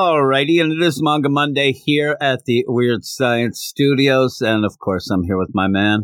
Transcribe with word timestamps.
Alrighty, 0.00 0.62
and 0.62 0.72
it 0.72 0.82
is 0.82 1.02
Manga 1.02 1.28
Monday 1.28 1.72
here 1.72 2.16
at 2.22 2.46
the 2.46 2.64
Weird 2.66 3.04
Science 3.04 3.60
Studios, 3.62 4.40
and 4.40 4.64
of 4.64 4.78
course, 4.78 5.10
I'm 5.10 5.24
here 5.24 5.36
with 5.36 5.50
my 5.52 5.68
man, 5.68 6.00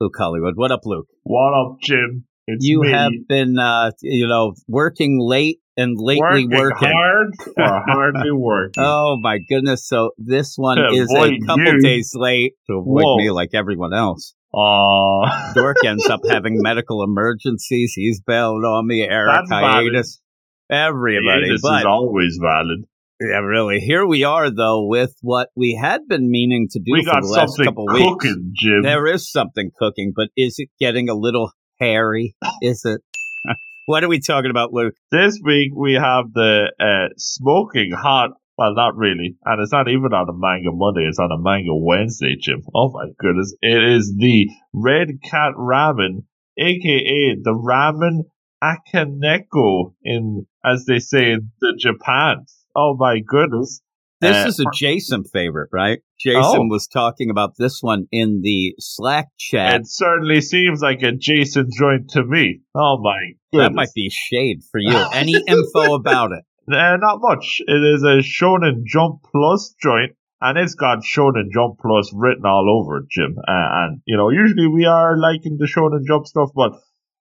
Luke 0.00 0.14
Hollywood. 0.16 0.54
What 0.56 0.72
up, 0.72 0.80
Luke? 0.86 1.06
What 1.22 1.52
up, 1.52 1.76
Jim? 1.82 2.24
It's 2.46 2.64
you 2.64 2.80
me. 2.80 2.92
have 2.92 3.12
been, 3.28 3.58
uh, 3.58 3.90
you 4.00 4.26
know, 4.26 4.54
working 4.66 5.18
late 5.20 5.58
and 5.76 5.98
lately 6.00 6.46
working, 6.46 6.50
working. 6.50 6.88
hard 6.90 7.34
or 7.58 7.82
hardly 7.86 8.32
working. 8.32 8.72
Oh 8.82 9.18
my 9.20 9.38
goodness! 9.50 9.86
So 9.86 10.12
this 10.16 10.54
one 10.56 10.78
To 10.78 10.86
is 10.94 11.10
a 11.14 11.38
couple 11.46 11.74
you. 11.74 11.80
days 11.82 12.12
late 12.14 12.54
to 12.70 12.78
avoid 12.78 13.02
Whoa. 13.04 13.16
me, 13.18 13.30
like 13.32 13.50
everyone 13.52 13.92
else. 13.92 14.34
Aw. 14.54 15.52
Dork 15.54 15.76
ends 15.84 16.08
up 16.08 16.20
having 16.26 16.62
medical 16.62 17.04
emergencies. 17.04 17.92
He's 17.94 18.18
bailed 18.18 18.64
on 18.64 18.86
me. 18.86 19.02
Eric 19.02 19.30
That's 19.34 19.50
valid. 19.50 19.92
hiatus. 19.92 20.22
Everybody, 20.70 21.42
Hiatus 21.48 21.60
but 21.62 21.80
is 21.80 21.84
always 21.84 22.38
valid. 22.40 22.86
Yeah, 23.20 23.38
really. 23.38 23.80
Here 23.80 24.06
we 24.06 24.24
are, 24.24 24.50
though, 24.50 24.86
with 24.86 25.14
what 25.22 25.48
we 25.56 25.78
had 25.80 26.06
been 26.06 26.30
meaning 26.30 26.68
to 26.72 26.78
do 26.78 26.92
we 26.92 27.02
for 27.02 27.20
the 27.22 27.26
last 27.26 27.56
something 27.56 27.64
couple 27.64 27.86
weeks. 27.86 28.26
Jim. 28.54 28.82
There 28.82 29.06
is 29.06 29.30
something 29.30 29.70
cooking, 29.78 30.12
but 30.14 30.28
is 30.36 30.56
it 30.58 30.68
getting 30.78 31.08
a 31.08 31.14
little 31.14 31.50
hairy? 31.80 32.36
Is 32.60 32.82
it? 32.84 33.00
what 33.86 34.04
are 34.04 34.08
we 34.08 34.20
talking 34.20 34.50
about, 34.50 34.74
Luke? 34.74 34.94
This 35.10 35.40
week 35.42 35.72
we 35.74 35.94
have 35.94 36.26
the 36.34 36.72
uh, 36.78 37.14
smoking 37.16 37.92
hot. 37.92 38.30
Well, 38.58 38.74
not 38.74 38.96
really, 38.96 39.36
and 39.44 39.62
it's 39.62 39.72
not 39.72 39.88
even 39.88 40.12
on 40.14 40.28
a 40.28 40.32
Manga 40.32 40.70
Monday. 40.72 41.06
It's 41.06 41.18
on 41.18 41.30
a 41.30 41.38
Manga 41.38 41.74
Wednesday, 41.74 42.36
Jim. 42.40 42.62
Oh 42.74 42.90
my 42.90 43.06
goodness! 43.18 43.54
It 43.60 43.82
is 43.82 44.14
the 44.16 44.48
Red 44.72 45.22
Cat 45.22 45.52
Ramen, 45.58 46.24
aka 46.58 47.36
the 47.42 47.52
Ramen 47.52 48.24
Akaneko, 48.62 49.92
in 50.02 50.46
as 50.64 50.86
they 50.86 50.98
say 50.98 51.32
in 51.32 51.50
the 51.60 51.74
Japan. 51.78 52.46
Oh 52.76 52.94
my 52.98 53.20
goodness! 53.26 53.80
This 54.20 54.44
Uh, 54.44 54.48
is 54.48 54.60
a 54.60 54.64
Jason 54.74 55.24
favorite, 55.24 55.70
right? 55.72 55.98
Jason 56.20 56.42
Oh. 56.44 56.66
was 56.68 56.86
talking 56.86 57.30
about 57.30 57.52
this 57.58 57.78
one 57.80 58.06
in 58.12 58.40
the 58.42 58.74
Slack 58.78 59.28
chat. 59.38 59.74
It 59.80 59.86
certainly 59.86 60.40
seems 60.40 60.80
like 60.82 61.02
a 61.02 61.12
Jason 61.12 61.68
joint 61.76 62.10
to 62.10 62.24
me. 62.24 62.60
Oh 62.74 62.98
my 63.02 63.18
goodness! 63.52 63.68
that 63.68 63.74
might 63.74 63.94
be 63.94 64.10
shade 64.10 64.60
for 64.70 64.78
you. 64.78 64.96
Any 65.14 65.34
info 65.48 65.94
about 65.94 66.32
it? 66.32 66.44
Uh, 66.70 66.96
not 66.96 67.18
much. 67.20 67.60
It 67.66 67.94
is 67.94 68.02
a 68.02 68.18
Shonen 68.22 68.84
Jump 68.84 69.20
Plus 69.32 69.74
joint, 69.82 70.12
and 70.40 70.58
it's 70.58 70.74
got 70.74 70.98
Shonen 71.04 71.50
Jump 71.52 71.78
Plus 71.80 72.10
written 72.14 72.44
all 72.44 72.68
over 72.80 72.98
it, 72.98 73.04
Jim. 73.10 73.36
Uh, 73.38 73.68
and 73.86 74.00
you 74.06 74.16
know, 74.16 74.30
usually 74.30 74.66
we 74.66 74.84
are 74.84 75.16
liking 75.16 75.56
the 75.58 75.66
Shonen 75.66 76.04
Jump 76.06 76.26
stuff, 76.26 76.50
but 76.54 76.72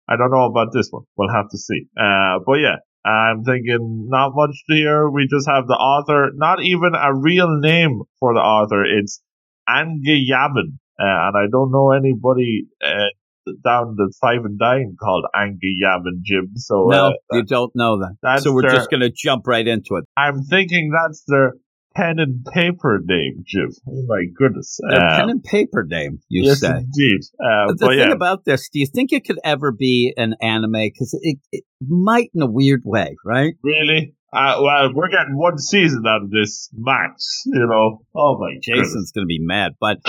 I 0.09 0.17
don't 0.17 0.31
know 0.31 0.45
about 0.45 0.73
this 0.73 0.89
one. 0.91 1.03
We'll 1.17 1.33
have 1.33 1.49
to 1.49 1.57
see. 1.57 1.87
Uh, 1.99 2.39
but 2.45 2.55
yeah, 2.55 2.77
I'm 3.05 3.43
thinking 3.43 4.07
not 4.09 4.31
much 4.33 4.55
here. 4.67 5.07
We 5.09 5.27
just 5.29 5.47
have 5.47 5.67
the 5.67 5.75
author, 5.75 6.31
not 6.33 6.63
even 6.63 6.93
a 6.95 7.13
real 7.13 7.59
name 7.59 8.01
for 8.19 8.33
the 8.33 8.39
author. 8.39 8.83
It's 8.83 9.21
Angyaman, 9.69 10.77
uh, 10.99 11.29
and 11.29 11.38
I 11.38 11.45
don't 11.51 11.71
know 11.71 11.91
anybody 11.91 12.66
uh, 12.83 13.09
down 13.63 13.95
the 13.95 14.11
five 14.19 14.43
and 14.43 14.57
nine 14.59 14.95
called 14.99 15.25
Angyaman, 15.35 16.23
Jim. 16.23 16.53
So 16.55 16.88
No, 16.89 17.09
uh, 17.09 17.38
you 17.38 17.43
don't 17.45 17.71
know 17.75 17.99
that. 17.99 18.41
So 18.41 18.53
we're 18.53 18.63
their- 18.63 18.71
just 18.71 18.89
going 18.89 19.01
to 19.01 19.11
jump 19.11 19.45
right 19.45 19.67
into 19.67 19.95
it. 19.97 20.05
I'm 20.17 20.43
thinking 20.43 20.91
that's 20.91 21.23
their 21.27 21.53
pen 21.95 22.19
and 22.19 22.45
paper 22.53 23.00
name, 23.03 23.44
Jim. 23.45 23.69
Oh 23.88 24.06
my 24.07 24.25
goodness. 24.38 24.79
Uh, 24.83 25.17
pen 25.17 25.29
and 25.29 25.44
paper 25.44 25.85
name, 25.88 26.19
you 26.29 26.44
yes, 26.44 26.59
say. 26.59 26.69
indeed. 26.69 27.22
Uh, 27.39 27.67
But 27.67 27.79
the 27.79 27.88
thing 27.88 28.00
yeah, 28.00 28.11
about 28.11 28.45
this, 28.45 28.69
do 28.72 28.79
you 28.79 28.88
think 28.88 29.11
it 29.13 29.25
could 29.25 29.39
ever 29.44 29.72
be 29.72 30.13
an 30.17 30.35
anime? 30.41 30.72
Because 30.73 31.17
it, 31.22 31.38
it 31.51 31.63
might 31.81 32.29
in 32.34 32.41
a 32.41 32.50
weird 32.50 32.81
way, 32.84 33.16
right? 33.25 33.55
really? 33.63 34.16
Uh, 34.34 34.59
well, 34.61 34.94
we're 34.94 35.07
getting 35.07 35.38
one 35.38 35.57
season 35.57 36.03
out 36.05 36.23
of 36.23 36.29
this 36.29 36.69
max, 36.73 37.44
you 37.45 37.66
know. 37.69 38.01
Oh 38.13 38.38
my. 38.38 38.57
Jason's 38.61 39.13
going 39.13 39.23
to 39.23 39.28
be 39.28 39.39
mad. 39.39 39.73
But, 39.79 40.00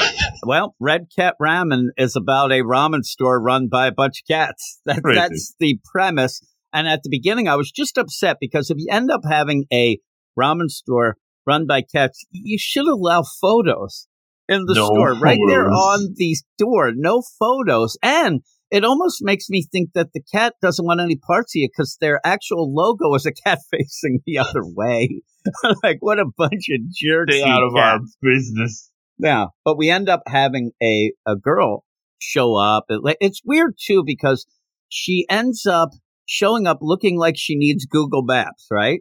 well, 0.45 0.75
Red 0.81 1.07
Cat 1.15 1.37
Ramen 1.41 1.91
is 1.97 2.17
about 2.17 2.51
a 2.51 2.63
ramen 2.63 3.05
store 3.05 3.41
run 3.41 3.69
by 3.69 3.87
a 3.87 3.93
bunch 3.93 4.23
of 4.23 4.27
cats. 4.27 4.81
That, 4.87 5.03
that's 5.05 5.55
the 5.61 5.79
premise. 5.93 6.41
And 6.73 6.89
at 6.89 7.05
the 7.05 7.09
beginning, 7.09 7.47
I 7.47 7.55
was 7.55 7.71
just 7.71 7.99
upset 7.99 8.39
because 8.41 8.69
if 8.69 8.79
you 8.81 8.89
end 8.91 9.13
up 9.13 9.21
having 9.25 9.67
a 9.73 10.01
ramen 10.37 10.71
store 10.71 11.17
run 11.47 11.67
by 11.67 11.83
cats, 11.83 12.25
you 12.31 12.59
should 12.59 12.87
allow 12.87 13.23
photos 13.41 14.09
in 14.49 14.65
the 14.67 14.75
No 14.75 14.87
store 14.87 15.15
right 15.15 15.39
there 15.49 15.69
on 15.69 16.15
the 16.17 16.37
door. 16.59 16.93
No 16.95 17.23
photos. 17.39 17.97
And 18.03 18.43
it 18.71 18.85
almost 18.85 19.19
makes 19.21 19.49
me 19.49 19.63
think 19.63 19.91
that 19.95 20.13
the 20.13 20.23
cat 20.33 20.55
doesn't 20.61 20.85
want 20.85 21.01
any 21.01 21.17
parts 21.17 21.55
of 21.55 21.61
you 21.61 21.69
because 21.69 21.97
their 22.01 22.21
actual 22.25 22.73
logo 22.73 23.15
is 23.15 23.27
a 23.27 23.33
cat 23.33 23.59
facing 23.71 24.21
the 24.27 24.39
other 24.39 24.63
way. 24.65 25.23
like, 25.83 25.99
what 26.01 26.19
a 26.19 26.27
bunch 26.37 26.69
of 26.71 26.91
jerks. 26.93 27.35
Stay 27.35 27.43
out 27.45 27.63
of 27.63 27.75
our 27.77 28.01
business. 28.21 28.91
Yeah, 29.19 29.47
but 29.65 29.79
we 29.79 29.89
end 29.89 30.09
up 30.09 30.23
having 30.27 30.73
a 30.83 31.13
a 31.27 31.37
girl 31.37 31.85
show 32.19 32.57
up. 32.57 32.85
It, 32.89 33.17
it's 33.21 33.41
weird 33.45 33.77
too 33.81 34.03
because 34.05 34.47
she 34.89 35.27
ends 35.31 35.65
up 35.65 35.91
showing 36.27 36.67
up 36.67 36.79
looking 36.83 37.17
like 37.19 37.37
she 37.39 37.57
needs 37.57 37.87
Google 37.87 38.23
Maps, 38.23 38.67
right? 38.71 39.01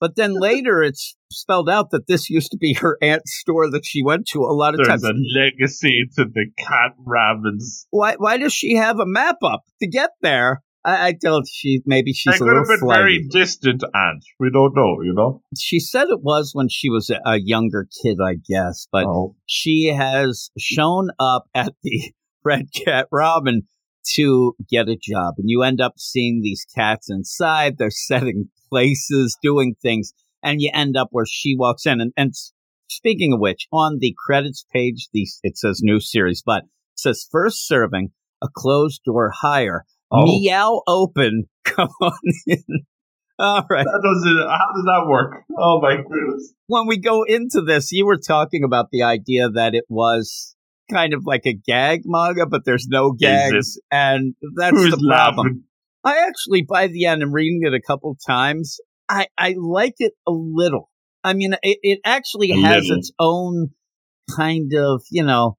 But 0.00 0.16
then 0.16 0.34
later 0.40 0.82
it's 0.82 1.16
spelled 1.30 1.68
out 1.68 1.90
that 1.90 2.06
this 2.06 2.30
used 2.30 2.50
to 2.52 2.56
be 2.56 2.74
her 2.74 2.98
aunt's 3.02 3.38
store 3.38 3.70
that 3.70 3.84
she 3.84 4.02
went 4.02 4.26
to 4.28 4.40
a 4.40 4.52
lot 4.52 4.74
of 4.74 4.78
There's 4.78 4.88
times. 4.88 5.04
a 5.04 5.38
legacy 5.38 6.04
to 6.16 6.24
the 6.24 6.46
cat 6.58 6.96
ramens. 7.06 7.86
why 7.90 8.16
why 8.18 8.38
does 8.38 8.52
she 8.52 8.76
have 8.76 8.98
a 8.98 9.06
map 9.06 9.36
up 9.42 9.62
to 9.80 9.88
get 9.88 10.10
there? 10.22 10.62
I, 10.84 11.08
I 11.08 11.12
don't. 11.12 11.46
She 11.46 11.82
maybe 11.84 12.12
she's 12.12 12.36
a 12.36 12.38
could 12.38 12.46
little 12.46 12.60
have 12.60 12.68
been 12.68 12.78
flighty. 12.78 13.00
very 13.00 13.28
distant, 13.28 13.82
aunt. 13.94 14.24
We 14.38 14.50
don't 14.50 14.74
know, 14.74 15.02
you 15.02 15.12
know. 15.12 15.42
She 15.58 15.78
said 15.78 16.08
it 16.08 16.22
was 16.22 16.52
when 16.54 16.68
she 16.68 16.88
was 16.88 17.10
a, 17.10 17.38
younger 17.38 17.86
kid, 18.02 18.18
I 18.24 18.36
guess, 18.48 18.86
but 18.90 19.06
oh. 19.06 19.36
she 19.46 19.94
has 19.94 20.50
shown 20.58 21.10
up 21.18 21.44
at 21.54 21.72
the 21.82 22.12
Red 22.44 22.68
Cat 22.72 23.08
Ramen 23.12 23.62
to 24.16 24.54
get 24.68 24.88
a 24.88 24.96
job. 24.96 25.34
And 25.38 25.48
you 25.48 25.62
end 25.62 25.80
up 25.80 25.94
seeing 25.98 26.40
these 26.42 26.66
cats 26.74 27.10
inside. 27.10 27.78
They're 27.78 27.90
setting 27.90 28.48
places, 28.68 29.36
doing 29.42 29.74
things. 29.82 30.12
And 30.42 30.60
you 30.60 30.70
end 30.72 30.96
up 30.96 31.08
where 31.10 31.26
she 31.26 31.54
walks 31.56 31.86
in. 31.86 32.00
And, 32.00 32.12
and 32.16 32.32
speaking 32.88 33.32
of 33.32 33.40
which, 33.40 33.66
on 33.72 33.98
the 34.00 34.14
credits 34.26 34.64
page, 34.72 35.08
the, 35.12 35.26
it 35.42 35.58
says 35.58 35.80
new 35.82 36.00
series, 36.00 36.42
but 36.44 36.64
it 36.64 36.98
says 36.98 37.28
first 37.30 37.66
serving, 37.66 38.10
a 38.42 38.48
closed 38.52 39.02
door 39.04 39.32
hire. 39.34 39.84
Oh. 40.10 40.24
Meow 40.24 40.82
open. 40.86 41.44
Come 41.64 41.90
on 42.00 42.12
in. 42.46 42.64
All 43.38 43.64
right. 43.70 43.84
That 43.84 44.00
doesn't. 44.02 44.48
How 44.50 44.68
does 44.74 44.84
that 44.84 45.06
work? 45.08 45.44
Oh 45.58 45.80
my 45.80 45.96
goodness. 45.96 46.52
when 46.66 46.86
we 46.86 46.98
go 46.98 47.22
into 47.22 47.62
this, 47.62 47.90
you 47.90 48.04
were 48.04 48.18
talking 48.18 48.64
about 48.64 48.90
the 48.90 49.02
idea 49.02 49.48
that 49.48 49.74
it 49.74 49.84
was 49.88 50.54
kind 50.90 51.14
of 51.14 51.22
like 51.24 51.42
a 51.46 51.52
gag 51.54 52.02
manga, 52.04 52.46
but 52.46 52.62
there's 52.64 52.86
no 52.88 53.12
gags, 53.12 53.78
and 53.90 54.34
that's 54.56 54.76
Who's 54.76 54.90
the 54.92 55.06
problem. 55.08 55.46
laughing? 55.46 55.64
I 56.04 56.26
actually, 56.26 56.62
by 56.62 56.86
the 56.86 57.06
end, 57.06 57.22
I'm 57.22 57.32
reading 57.32 57.60
it 57.62 57.74
a 57.74 57.80
couple 57.80 58.16
times, 58.26 58.78
I 59.08 59.26
I 59.36 59.54
like 59.58 59.94
it 59.98 60.12
a 60.26 60.30
little. 60.32 60.90
I 61.22 61.34
mean, 61.34 61.54
it, 61.62 61.78
it 61.82 62.00
actually 62.04 62.52
A 62.52 62.56
has 62.56 62.82
little. 62.84 62.98
its 62.98 63.12
own 63.18 63.70
kind 64.36 64.72
of 64.74 65.02
you 65.10 65.24
know 65.24 65.56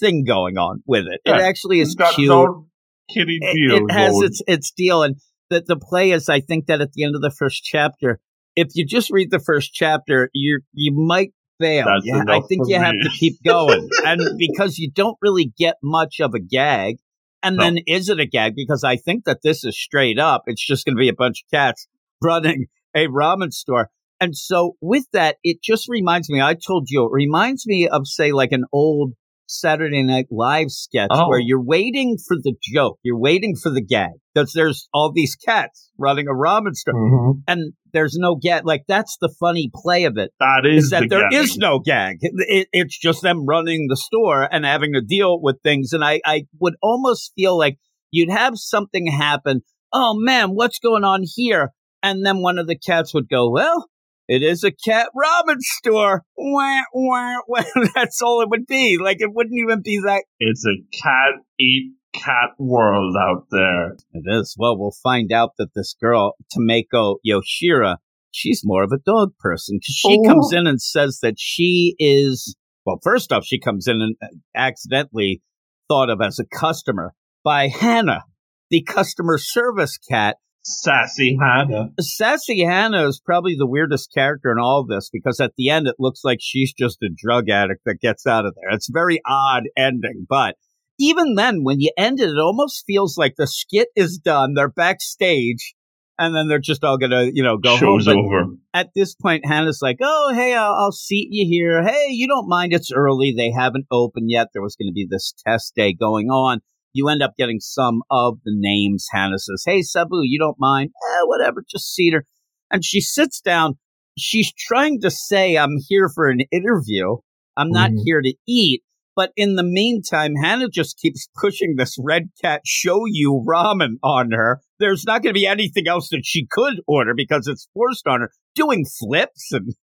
thing 0.00 0.24
going 0.26 0.58
on 0.58 0.82
with 0.86 1.04
it. 1.06 1.20
It 1.24 1.40
actually 1.40 1.80
is 1.80 1.96
It's 1.98 2.14
cute 2.14 2.30
own 2.30 2.66
kitty 3.12 3.38
it, 3.40 3.82
it 3.82 3.90
has 3.92 4.12
going. 4.12 4.26
its 4.26 4.42
its 4.46 4.70
deal 4.72 5.02
and 5.02 5.16
that 5.48 5.66
the 5.66 5.76
play 5.76 6.10
is 6.10 6.28
i 6.28 6.40
think 6.40 6.66
that 6.66 6.82
at 6.82 6.92
the 6.92 7.02
end 7.04 7.14
of 7.14 7.22
the 7.22 7.30
first 7.30 7.64
chapter 7.64 8.20
if 8.54 8.68
you 8.74 8.84
just 8.84 9.10
read 9.10 9.30
the 9.30 9.38
first 9.38 9.72
chapter 9.72 10.28
you 10.34 10.60
you 10.74 10.92
might 10.94 11.32
fail. 11.58 11.86
That's 11.86 12.04
Yeah, 12.04 12.22
i 12.28 12.40
think 12.48 12.62
you 12.66 12.78
have 12.78 12.94
to 13.02 13.10
keep 13.18 13.42
going. 13.44 13.88
And 14.04 14.20
because 14.38 14.78
you 14.78 14.90
don't 14.90 15.16
really 15.20 15.52
get 15.58 15.76
much 15.82 16.20
of 16.20 16.34
a 16.34 16.40
gag 16.40 16.96
and 17.42 17.56
No. 17.56 17.62
then 17.64 17.78
is 17.86 18.08
it 18.08 18.20
a 18.20 18.26
gag? 18.26 18.54
Because 18.56 18.84
i 18.84 18.96
think 18.96 19.24
that 19.24 19.38
this 19.42 19.64
is 19.64 19.78
straight 19.78 20.18
up 20.18 20.42
it's 20.46 20.64
just 20.66 20.84
going 20.84 20.96
to 20.96 21.00
be 21.00 21.08
a 21.08 21.14
bunch 21.14 21.42
of 21.44 21.50
cats 21.50 21.88
running 22.22 22.66
a 22.94 23.06
ramen 23.06 23.52
store. 23.52 23.90
And 24.20 24.36
so 24.36 24.76
with 24.80 25.04
that 25.12 25.36
it 25.44 25.62
just 25.62 25.88
reminds 25.88 26.28
me 26.30 26.40
i 26.40 26.54
told 26.54 26.88
you 26.90 27.04
it 27.06 27.12
reminds 27.12 27.66
me 27.66 27.88
of 27.88 28.06
say 28.06 28.32
like 28.32 28.52
an 28.52 28.64
old 28.72 29.12
Saturday 29.48 30.02
Night 30.02 30.26
Live 30.30 30.70
sketch 30.70 31.08
Oh. 31.10 31.28
where 31.28 31.40
you're 31.40 31.62
waiting 31.64 32.16
for 32.26 32.36
the 32.42 32.54
joke, 32.62 32.98
you're 33.02 33.18
waiting 33.18 33.54
for 33.60 33.70
the 33.70 33.80
gag 33.80 34.10
because 34.34 34.52
there's 34.52 34.88
all 34.92 35.10
these 35.12 35.34
cats 35.36 35.90
running 35.98 36.26
a 36.28 36.32
ramen 36.32 36.74
store, 36.74 36.94
Mhm. 36.94 37.42
and 37.48 37.72
there's 37.92 38.16
no 38.18 38.36
gag. 38.36 38.66
Like 38.66 38.84
that's 38.86 39.16
the 39.20 39.32
funny 39.40 39.70
play 39.74 40.04
of 40.04 40.16
it 40.18 40.30
That 40.38 40.66
is, 40.66 40.84
is 40.84 40.90
that 40.90 41.00
the 41.02 41.08
there 41.08 41.30
gag. 41.30 41.40
is 41.44 41.56
no 41.56 41.78
gag. 41.78 42.18
It- 42.20 42.68
it's 42.72 42.98
just 42.98 43.22
them 43.22 43.46
running 43.46 43.86
the 43.88 43.96
store 43.96 44.42
and 44.52 44.64
having 44.64 44.92
to 44.92 45.00
deal 45.00 45.40
with 45.40 45.56
things. 45.62 45.92
And 45.92 46.04
I, 46.04 46.20
I 46.26 46.44
would 46.60 46.74
almost 46.82 47.32
feel 47.34 47.56
like 47.56 47.78
you'd 48.10 48.30
have 48.30 48.54
something 48.56 49.06
happen. 49.06 49.62
Oh 49.92 50.14
man, 50.18 50.50
what's 50.50 50.78
going 50.78 51.04
on 51.04 51.22
here? 51.24 51.72
And 52.02 52.24
then 52.24 52.42
one 52.42 52.58
of 52.58 52.66
the 52.66 52.78
cats 52.78 53.12
would 53.14 53.28
go, 53.28 53.50
well, 53.50 53.88
it 54.28 54.42
is 54.42 54.62
a 54.64 54.70
cat 54.70 55.08
Ramen 55.16 55.58
store. 55.60 56.24
Wah, 56.36 56.82
wah, 56.92 57.36
wah. 57.48 57.62
That's 57.94 58.20
all 58.22 58.42
it 58.42 58.50
would 58.50 58.66
be. 58.66 58.98
Like 59.02 59.20
it 59.20 59.32
wouldn't 59.32 59.58
even 59.58 59.82
be 59.82 59.98
that. 60.04 60.24
It's 60.38 60.64
a 60.66 60.76
cat 60.96 61.42
eat 61.58 61.94
cat 62.14 62.50
world 62.58 63.16
out 63.20 63.46
there. 63.50 63.92
It 64.12 64.24
is. 64.26 64.54
Well, 64.58 64.78
we'll 64.78 64.94
find 65.02 65.30
out 65.32 65.50
that 65.58 65.68
this 65.74 65.94
girl, 66.00 66.34
Tamako 66.56 67.16
Yashiro, 67.26 67.96
she's 68.30 68.62
more 68.64 68.82
of 68.82 68.92
a 68.92 68.98
dog 68.98 69.32
person 69.38 69.76
because 69.76 69.94
she 69.94 70.18
Oh. 70.24 70.28
comes 70.28 70.52
in 70.52 70.66
and 70.66 70.80
says 70.80 71.18
that 71.22 71.34
she 71.38 71.94
is, 71.98 72.56
well, 72.86 72.98
first 73.02 73.32
off, 73.32 73.44
she 73.44 73.58
comes 73.58 73.86
in 73.86 74.00
and 74.00 74.16
uh, 74.22 74.26
accidentally 74.54 75.42
thought 75.88 76.10
of 76.10 76.20
as 76.20 76.38
a 76.38 76.44
customer 76.44 77.14
by 77.44 77.68
Hannah, 77.68 78.24
the 78.70 78.82
customer 78.82 79.38
service 79.38 79.98
cat. 79.98 80.36
Sassy 80.68 81.36
Hannah. 81.40 81.90
Sassy 81.98 82.60
Hannah 82.60 83.08
is 83.08 83.20
probably 83.24 83.56
the 83.56 83.66
weirdest 83.66 84.12
character 84.12 84.52
in 84.52 84.58
all 84.58 84.80
of 84.80 84.88
this 84.88 85.08
because 85.10 85.40
at 85.40 85.52
the 85.56 85.70
end 85.70 85.86
it 85.86 85.96
looks 85.98 86.20
like 86.24 86.38
she's 86.40 86.72
just 86.72 87.02
a 87.02 87.08
drug 87.14 87.48
addict 87.48 87.82
that 87.86 88.00
gets 88.00 88.26
out 88.26 88.44
of 88.44 88.54
there. 88.54 88.74
It's 88.74 88.90
a 88.90 88.92
very 88.92 89.20
odd 89.26 89.64
ending, 89.76 90.26
but 90.28 90.56
even 90.98 91.36
then, 91.36 91.62
when 91.62 91.80
you 91.80 91.90
end 91.96 92.20
it, 92.20 92.28
it 92.28 92.38
almost 92.38 92.84
feels 92.86 93.16
like 93.16 93.34
the 93.36 93.46
skit 93.46 93.88
is 93.94 94.18
done. 94.18 94.54
They're 94.54 94.68
backstage, 94.68 95.74
and 96.18 96.34
then 96.34 96.48
they're 96.48 96.58
just 96.58 96.82
all 96.82 96.98
gonna, 96.98 97.30
you 97.32 97.42
know, 97.42 97.56
go 97.56 97.76
Show's 97.76 98.06
home. 98.06 98.26
Over. 98.26 98.44
at 98.74 98.88
this 98.94 99.14
point, 99.14 99.46
Hannah's 99.46 99.78
like, 99.80 99.98
"Oh, 100.02 100.32
hey, 100.34 100.54
I'll, 100.54 100.74
I'll 100.74 100.92
seat 100.92 101.28
you 101.30 101.46
here. 101.48 101.82
Hey, 101.84 102.08
you 102.10 102.26
don't 102.26 102.48
mind? 102.48 102.72
It's 102.72 102.90
early. 102.92 103.32
They 103.36 103.52
haven't 103.52 103.86
opened 103.90 104.28
yet. 104.28 104.48
There 104.52 104.62
was 104.62 104.76
going 104.76 104.88
to 104.88 104.92
be 104.92 105.06
this 105.08 105.32
test 105.46 105.74
day 105.76 105.94
going 105.94 106.26
on." 106.28 106.60
You 106.92 107.08
end 107.08 107.22
up 107.22 107.34
getting 107.38 107.60
some 107.60 108.02
of 108.10 108.38
the 108.44 108.52
names. 108.54 109.06
Hannah 109.12 109.38
says, 109.38 109.62
"Hey, 109.66 109.82
Sabu, 109.82 110.20
you 110.22 110.38
don't 110.38 110.58
mind? 110.58 110.90
Eh, 110.90 111.22
whatever. 111.24 111.64
Just 111.68 111.92
seat 111.94 112.14
her." 112.14 112.24
And 112.70 112.84
she 112.84 113.00
sits 113.00 113.40
down. 113.40 113.74
She's 114.16 114.52
trying 114.52 115.00
to 115.02 115.10
say, 115.10 115.56
"I'm 115.56 115.76
here 115.88 116.08
for 116.12 116.28
an 116.28 116.40
interview. 116.50 117.16
I'm 117.56 117.70
not 117.70 117.90
Mhm. 117.90 118.02
here 118.04 118.20
to 118.22 118.34
eat." 118.46 118.82
But 119.14 119.32
in 119.36 119.56
the 119.56 119.64
meantime, 119.64 120.34
Hannah 120.40 120.68
just 120.68 120.96
keeps 120.96 121.28
pushing 121.40 121.74
this 121.76 121.96
red 121.98 122.28
cat 122.40 122.62
shoyu 122.66 123.44
ramen 123.44 123.96
on 124.02 124.30
her. 124.30 124.60
There's 124.78 125.04
not 125.04 125.22
going 125.22 125.34
to 125.34 125.38
be 125.38 125.46
anything 125.46 125.88
else 125.88 126.08
that 126.10 126.22
she 126.24 126.46
could 126.48 126.80
order 126.86 127.14
because 127.16 127.48
it's 127.48 127.68
forced 127.74 128.06
on 128.06 128.20
her. 128.20 128.30
Doing 128.54 128.84
flips 128.86 129.50
and 129.50 129.74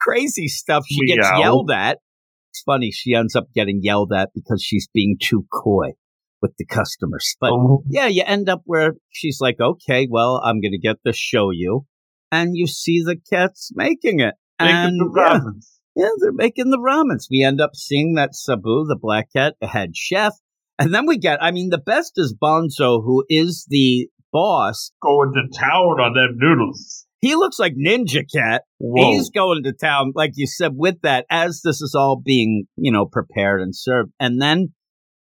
crazy 0.00 0.46
stuff. 0.46 0.84
She 0.88 1.06
gets 1.06 1.28
Meow. 1.28 1.38
yelled 1.40 1.70
at. 1.72 1.98
It's 2.50 2.62
funny. 2.62 2.92
She 2.92 3.14
ends 3.14 3.34
up 3.34 3.48
getting 3.52 3.80
yelled 3.82 4.12
at 4.12 4.30
because 4.32 4.62
she's 4.62 4.88
being 4.94 5.16
too 5.20 5.44
coy 5.52 5.94
with 6.44 6.56
the 6.58 6.66
customers. 6.66 7.36
But 7.40 7.52
Oh, 7.52 7.82
yeah, 7.88 8.06
you 8.06 8.22
end 8.26 8.50
up 8.50 8.60
where 8.66 8.92
she's 9.10 9.38
like, 9.40 9.56
okay, 9.58 10.06
well, 10.10 10.42
I'm 10.44 10.60
going 10.60 10.72
to 10.72 10.78
get 10.78 10.96
the 11.02 11.12
shoyu. 11.12 11.86
And 12.30 12.54
you 12.54 12.66
see 12.66 13.02
the 13.02 13.16
cats 13.16 13.70
making 13.74 14.20
it. 14.20 14.34
making 14.60 14.76
and 14.76 15.00
the 15.00 15.10
yeah, 15.16 15.38
ramens. 15.38 15.66
yeah, 15.96 16.08
they're 16.20 16.32
making 16.32 16.70
the 16.70 16.78
ramens. 16.78 17.28
We 17.30 17.42
end 17.42 17.62
up 17.62 17.74
seeing 17.74 18.14
that 18.16 18.34
Sabu, 18.34 18.84
the 18.86 18.98
black 19.00 19.28
cat, 19.34 19.54
head 19.62 19.96
chef. 19.96 20.34
And 20.78 20.92
then 20.92 21.06
we 21.06 21.16
get, 21.16 21.42
I 21.42 21.50
mean, 21.50 21.70
the 21.70 21.78
best 21.78 22.12
is 22.16 22.34
Bunzo, 22.34 23.02
who 23.02 23.24
is 23.30 23.66
the 23.70 24.08
boss. 24.30 24.92
Going 25.00 25.32
to 25.32 25.58
town 25.58 25.98
on 26.00 26.12
them 26.12 26.36
noodles. 26.36 27.06
He 27.22 27.36
looks 27.36 27.58
like 27.58 27.72
Ninja 27.72 28.22
Cat. 28.30 28.64
Whoa. 28.76 29.12
He's 29.12 29.30
going 29.30 29.62
to 29.62 29.72
town, 29.72 30.12
like 30.14 30.32
you 30.34 30.46
said, 30.46 30.72
with 30.74 30.96
that 31.04 31.24
as 31.30 31.62
this 31.64 31.80
is 31.80 31.94
all 31.98 32.20
being, 32.22 32.66
you 32.76 32.92
know, 32.92 33.06
prepared 33.06 33.62
and 33.62 33.74
served. 33.74 34.10
And 34.20 34.42
then 34.42 34.74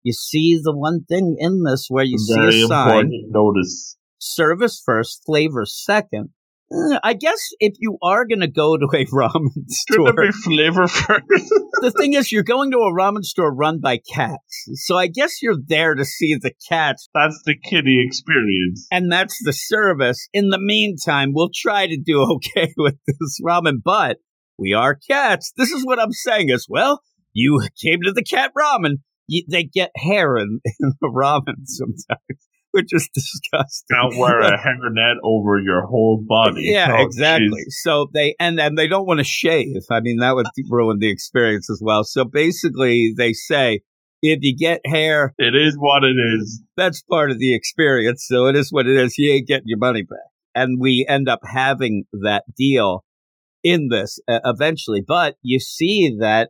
you 0.06 0.12
see 0.12 0.58
the 0.62 0.74
one 0.76 1.00
thing 1.08 1.36
in 1.38 1.62
this 1.64 1.86
where 1.88 2.04
you 2.04 2.16
Very 2.32 2.52
see 2.52 2.62
a 2.64 2.66
sign 2.68 3.10
notice. 3.30 3.96
service 4.18 4.80
first, 4.84 5.22
flavor 5.26 5.64
second. 5.66 6.30
Eh, 6.72 6.98
I 7.02 7.12
guess 7.14 7.38
if 7.60 7.74
you 7.80 7.96
are 8.02 8.24
going 8.24 8.40
to 8.40 8.48
go 8.48 8.76
to 8.76 8.86
a 8.94 9.04
ramen 9.20 9.68
store, 9.68 10.12
be 10.12 10.30
flavor 10.32 10.86
first? 10.88 11.24
the 11.82 11.92
thing 11.96 12.14
is, 12.14 12.30
you're 12.32 12.42
going 12.54 12.70
to 12.70 12.78
a 12.78 12.92
ramen 12.92 13.24
store 13.24 13.52
run 13.54 13.80
by 13.80 13.98
cats. 14.14 14.64
So 14.74 14.96
I 14.96 15.08
guess 15.08 15.42
you're 15.42 15.58
there 15.66 15.94
to 15.94 16.04
see 16.04 16.34
the 16.34 16.52
cats, 16.68 17.08
That's 17.14 17.40
the 17.44 17.56
kitty 17.56 18.02
experience. 18.06 18.86
and 18.90 19.10
that's 19.12 19.36
the 19.44 19.52
service. 19.52 20.28
In 20.32 20.48
the 20.50 20.60
meantime, 20.60 21.30
we'll 21.34 21.50
try 21.54 21.86
to 21.88 21.96
do 21.96 22.22
okay 22.36 22.72
with 22.76 22.96
this 23.06 23.40
ramen, 23.44 23.76
but 23.84 24.18
we 24.58 24.72
are 24.72 24.94
cats. 25.10 25.52
This 25.56 25.70
is 25.70 25.84
what 25.84 26.00
I'm 26.00 26.12
saying 26.12 26.50
as 26.50 26.66
well. 26.68 27.00
You 27.32 27.60
came 27.84 28.00
to 28.06 28.12
the 28.12 28.24
cat 28.24 28.52
ramen. 28.58 28.94
You, 29.28 29.44
they 29.48 29.64
get 29.64 29.90
hair 29.96 30.36
in, 30.36 30.60
in 30.80 30.92
the 31.00 31.08
ramen 31.08 31.66
sometimes, 31.66 32.38
which 32.72 32.88
is 32.92 33.08
disgusting. 33.12 33.96
Can't 34.00 34.16
wear 34.18 34.40
a 34.40 34.58
hairnet 34.58 35.16
over 35.24 35.58
your 35.58 35.82
whole 35.86 36.22
body. 36.26 36.62
Yeah, 36.72 36.96
Oh, 36.98 37.02
exactly. 37.04 37.46
jeez. 37.66 37.72
So 37.82 38.08
they 38.12 38.34
and 38.38 38.58
and 38.60 38.76
they 38.78 38.88
don't 38.88 39.06
want 39.06 39.18
to 39.18 39.24
shave. 39.24 39.82
I 39.90 40.00
mean, 40.00 40.18
that 40.18 40.34
would 40.34 40.46
ruin 40.70 40.98
the 40.98 41.10
experience 41.10 41.68
as 41.70 41.80
well. 41.82 42.04
So 42.04 42.24
basically, 42.24 43.14
they 43.16 43.32
say 43.32 43.80
if 44.22 44.38
you 44.42 44.56
get 44.56 44.80
hair, 44.86 45.34
It 45.38 45.54
is 45.54 45.76
what 45.78 46.02
it 46.02 46.16
is. 46.16 46.62
that's 46.76 47.02
part 47.02 47.30
of 47.30 47.38
the 47.38 47.54
experience. 47.54 48.24
So 48.28 48.46
it 48.46 48.56
is 48.56 48.72
what 48.72 48.86
it 48.86 48.96
is. 48.96 49.18
You 49.18 49.32
ain't 49.32 49.46
getting 49.46 49.66
your 49.68 49.78
money 49.78 50.02
back. 50.02 50.18
And 50.54 50.80
we 50.80 51.04
end 51.06 51.28
up 51.28 51.40
having 51.44 52.04
that 52.22 52.44
deal 52.56 53.04
in 53.62 53.88
this 53.90 54.18
uh, 54.26 54.40
eventually. 54.44 55.02
But 55.06 55.36
you 55.42 55.58
see 55.60 56.16
that 56.20 56.48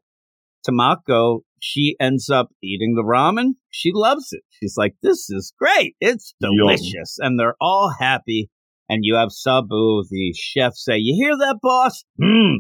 Tamako, 0.67 1.40
she 1.61 1.97
ends 2.00 2.29
up 2.31 2.49
eating 2.62 2.94
the 2.94 3.03
ramen. 3.03 3.55
She 3.70 3.91
loves 3.94 4.29
it. 4.32 4.43
She's 4.50 4.75
like, 4.76 4.95
this 5.02 5.31
is 5.31 5.52
great. 5.59 5.97
It's 6.00 6.35
Yum. 6.40 6.52
delicious. 6.57 7.16
And 7.19 7.38
they're 7.38 7.57
all 7.61 7.92
happy. 7.99 8.50
And 8.88 9.00
you 9.02 9.16
have 9.16 9.33
Sabu, 9.33 10.04
the 10.09 10.33
chef, 10.37 10.75
say, 10.75 10.97
You 10.99 11.14
hear 11.21 11.37
that, 11.37 11.59
boss? 11.61 12.04
Hmm. 12.23 12.59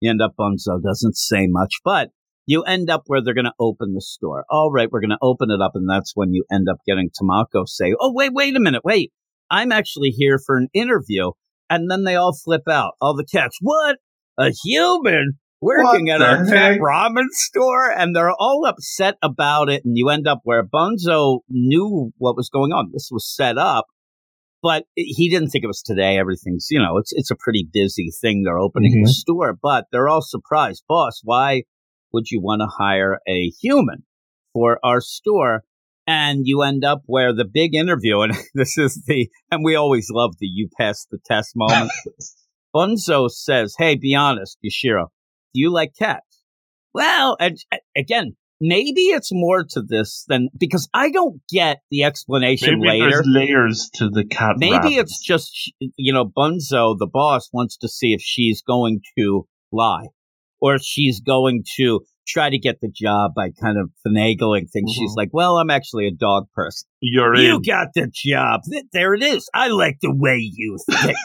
You 0.00 0.10
end 0.10 0.22
up, 0.22 0.32
Bunzo 0.38 0.82
doesn't 0.82 1.16
say 1.16 1.46
much, 1.48 1.74
but 1.84 2.10
you 2.46 2.62
end 2.62 2.88
up 2.90 3.02
where 3.06 3.20
they're 3.22 3.34
going 3.34 3.44
to 3.46 3.52
open 3.58 3.92
the 3.94 4.00
store. 4.00 4.44
All 4.48 4.70
right, 4.70 4.88
we're 4.90 5.00
going 5.00 5.10
to 5.10 5.18
open 5.20 5.50
it 5.50 5.60
up. 5.60 5.72
And 5.74 5.88
that's 5.88 6.12
when 6.14 6.32
you 6.32 6.44
end 6.50 6.68
up 6.70 6.78
getting 6.86 7.10
Tamako 7.10 7.66
say, 7.66 7.94
Oh, 8.00 8.12
wait, 8.14 8.32
wait 8.32 8.56
a 8.56 8.60
minute. 8.60 8.82
Wait, 8.84 9.12
I'm 9.50 9.72
actually 9.72 10.10
here 10.10 10.38
for 10.44 10.56
an 10.56 10.68
interview. 10.72 11.32
And 11.68 11.90
then 11.90 12.04
they 12.04 12.14
all 12.14 12.34
flip 12.34 12.68
out. 12.70 12.92
All 13.00 13.14
the 13.14 13.26
cats, 13.26 13.58
What? 13.60 13.98
A 14.38 14.52
human? 14.64 15.38
Working 15.60 16.08
What 16.08 16.22
at 16.22 16.48
cat 16.48 16.72
heck? 16.72 16.80
ramen 16.80 17.28
store? 17.30 17.90
And 17.90 18.14
they're 18.14 18.32
all 18.32 18.66
upset 18.66 19.16
about 19.22 19.68
it. 19.68 19.84
And 19.84 19.96
you 19.96 20.10
end 20.10 20.28
up 20.28 20.40
where 20.44 20.64
Bunzo 20.64 21.40
knew 21.48 22.12
what 22.18 22.36
was 22.36 22.50
going 22.50 22.72
on. 22.72 22.90
This 22.92 23.08
was 23.10 23.26
set 23.26 23.56
up. 23.56 23.86
But 24.62 24.84
he 24.94 25.28
didn't 25.30 25.50
think 25.50 25.64
it 25.64 25.68
was 25.68 25.82
today. 25.82 26.18
Everything's, 26.18 26.68
you 26.70 26.80
know, 26.80 26.98
it's 26.98 27.12
it's 27.12 27.30
a 27.30 27.36
pretty 27.38 27.68
busy 27.70 28.10
thing. 28.20 28.42
They're 28.42 28.58
opening 28.58 28.92
the 28.92 29.08
mm-hmm. 29.08 29.12
store, 29.12 29.56
but 29.60 29.84
they're 29.92 30.08
all 30.08 30.22
surprised. 30.22 30.82
Boss, 30.88 31.20
why 31.22 31.62
would 32.12 32.30
you 32.30 32.40
want 32.40 32.62
to 32.62 32.66
hire 32.66 33.20
a 33.28 33.50
human 33.60 34.04
for 34.52 34.80
our 34.82 35.00
store? 35.00 35.62
And 36.08 36.42
you 36.44 36.62
end 36.62 36.84
up 36.84 37.02
where 37.06 37.34
the 37.34 37.44
big 37.44 37.74
interview, 37.74 38.20
and 38.20 38.32
this 38.54 38.78
is 38.78 39.04
the, 39.06 39.28
and 39.50 39.64
we 39.64 39.76
always 39.76 40.08
love 40.10 40.34
the 40.38 40.46
you 40.46 40.68
pass 40.76 41.06
the 41.10 41.18
test 41.24 41.52
moment. 41.54 41.90
Bunzo 42.74 43.30
says, 43.30 43.74
Hey, 43.78 43.94
be 43.96 44.14
honest, 44.14 44.58
Yashiro, 44.64 45.06
do 45.56 45.60
you 45.60 45.72
like 45.72 45.92
cats? 45.98 46.42
Well, 46.94 47.36
and, 47.40 47.56
again, 47.96 48.36
maybe 48.60 49.00
it's 49.16 49.30
more 49.32 49.64
to 49.70 49.82
this 49.82 50.24
than 50.28 50.48
because 50.58 50.88
I 50.94 51.10
don't 51.10 51.40
get 51.50 51.78
the 51.90 52.04
explanation 52.04 52.78
Maybe 52.80 52.88
later. 53.00 53.10
there's 53.10 53.26
layers 53.26 53.90
to 53.96 54.08
the 54.08 54.24
cat. 54.24 54.56
Maybe 54.58 54.74
ramen. 54.96 55.00
it's 55.00 55.18
just, 55.22 55.72
you 55.80 56.12
know, 56.12 56.24
Bunzo, 56.24 56.96
the 56.98 57.08
boss, 57.12 57.48
wants 57.52 57.76
to 57.78 57.88
see 57.88 58.12
if 58.12 58.20
she's 58.22 58.62
going 58.62 59.00
to 59.18 59.46
lie 59.72 60.06
or 60.60 60.74
if 60.76 60.82
she's 60.82 61.20
going 61.20 61.64
to 61.76 62.00
try 62.26 62.50
to 62.50 62.58
get 62.58 62.80
the 62.80 62.90
job 62.92 63.32
by 63.36 63.50
kind 63.62 63.76
of 63.78 63.90
finagling 64.06 64.68
things. 64.72 64.90
She's 64.92 65.12
Mhm. 65.12 65.16
like, 65.16 65.28
well, 65.32 65.58
I'm 65.58 65.70
actually 65.70 66.06
a 66.08 66.10
dog 66.12 66.46
person. 66.54 66.88
you're 67.00 67.36
You 67.36 67.56
in. 67.56 67.62
got 67.62 67.88
the 67.94 68.10
job. 68.12 68.62
There 68.92 69.14
it 69.14 69.22
is. 69.22 69.48
I 69.54 69.68
like 69.68 69.98
the 70.00 70.12
way 70.14 70.38
you 70.40 70.76
think. 70.90 71.16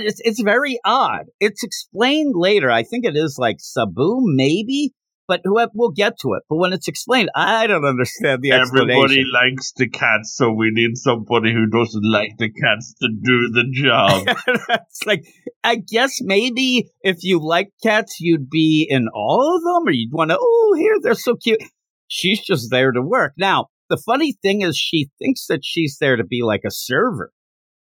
It's, 0.00 0.20
it's 0.24 0.42
very 0.42 0.78
odd. 0.84 1.26
It's 1.40 1.62
explained 1.62 2.34
later. 2.36 2.70
I 2.70 2.82
think 2.82 3.04
it 3.04 3.16
is 3.16 3.36
like 3.38 3.56
Sabu, 3.58 4.20
maybe, 4.22 4.92
but 5.28 5.40
we'll 5.44 5.90
get 5.90 6.18
to 6.20 6.34
it. 6.34 6.42
But 6.48 6.56
when 6.56 6.72
it's 6.72 6.88
explained, 6.88 7.30
I 7.34 7.66
don't 7.66 7.84
understand 7.84 8.42
the 8.42 8.52
explanation. 8.52 8.90
Everybody 8.90 9.24
likes 9.32 9.72
the 9.76 9.88
cats, 9.88 10.34
so 10.34 10.52
we 10.52 10.70
need 10.72 10.96
somebody 10.96 11.52
who 11.52 11.66
doesn't 11.66 12.04
like 12.04 12.36
the 12.38 12.50
cats 12.50 12.94
to 13.00 13.08
do 13.08 13.50
the 13.50 13.64
job. 13.72 14.24
it's 14.68 15.06
like 15.06 15.24
I 15.64 15.76
guess 15.76 16.18
maybe 16.20 16.90
if 17.02 17.22
you 17.22 17.40
like 17.40 17.70
cats, 17.82 18.16
you'd 18.20 18.50
be 18.50 18.86
in 18.88 19.08
all 19.14 19.56
of 19.56 19.62
them, 19.62 19.88
or 19.88 19.92
you'd 19.92 20.12
want 20.12 20.30
to. 20.30 20.38
Oh, 20.40 20.74
here 20.76 20.96
they're 21.02 21.14
so 21.14 21.36
cute. 21.36 21.60
she's 22.08 22.40
just 22.40 22.70
there 22.70 22.92
to 22.92 23.00
work. 23.00 23.32
Now, 23.38 23.68
the 23.88 23.96
funny 23.96 24.32
thing 24.42 24.62
is 24.62 24.76
she 24.76 25.10
thinks 25.18 25.46
that 25.46 25.60
she's 25.62 25.98
there 26.00 26.16
to 26.16 26.24
be 26.24 26.42
like 26.42 26.62
a 26.66 26.70
server 26.70 27.32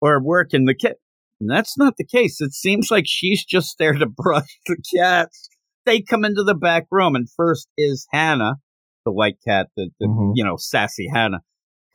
or 0.02 0.22
work 0.22 0.54
in 0.54 0.66
the 0.66 0.76
kitchen. 0.76 0.98
And 1.42 1.50
that's 1.50 1.76
not 1.76 1.96
the 1.98 2.06
case. 2.06 2.40
It 2.40 2.54
seems 2.54 2.90
like 2.92 3.06
she's 3.08 3.44
just 3.44 3.78
there 3.80 3.94
to 3.94 4.06
brush 4.06 4.60
the 4.68 4.78
cats. 4.96 5.50
They 5.88 6.02
come 6.02 6.24
into 6.24 6.44
the 6.44 6.54
back 6.54 6.86
room 6.92 7.16
and 7.16 7.28
first 7.36 7.68
is 7.76 8.06
Hannah, 8.14 8.58
the 9.06 9.12
white 9.12 9.38
cat, 9.46 9.70
the, 9.76 9.90
the 10.00 10.06
Mhm. 10.06 10.34
you 10.36 10.44
know, 10.46 10.56
sassy 10.58 11.08
Hannah, 11.12 11.40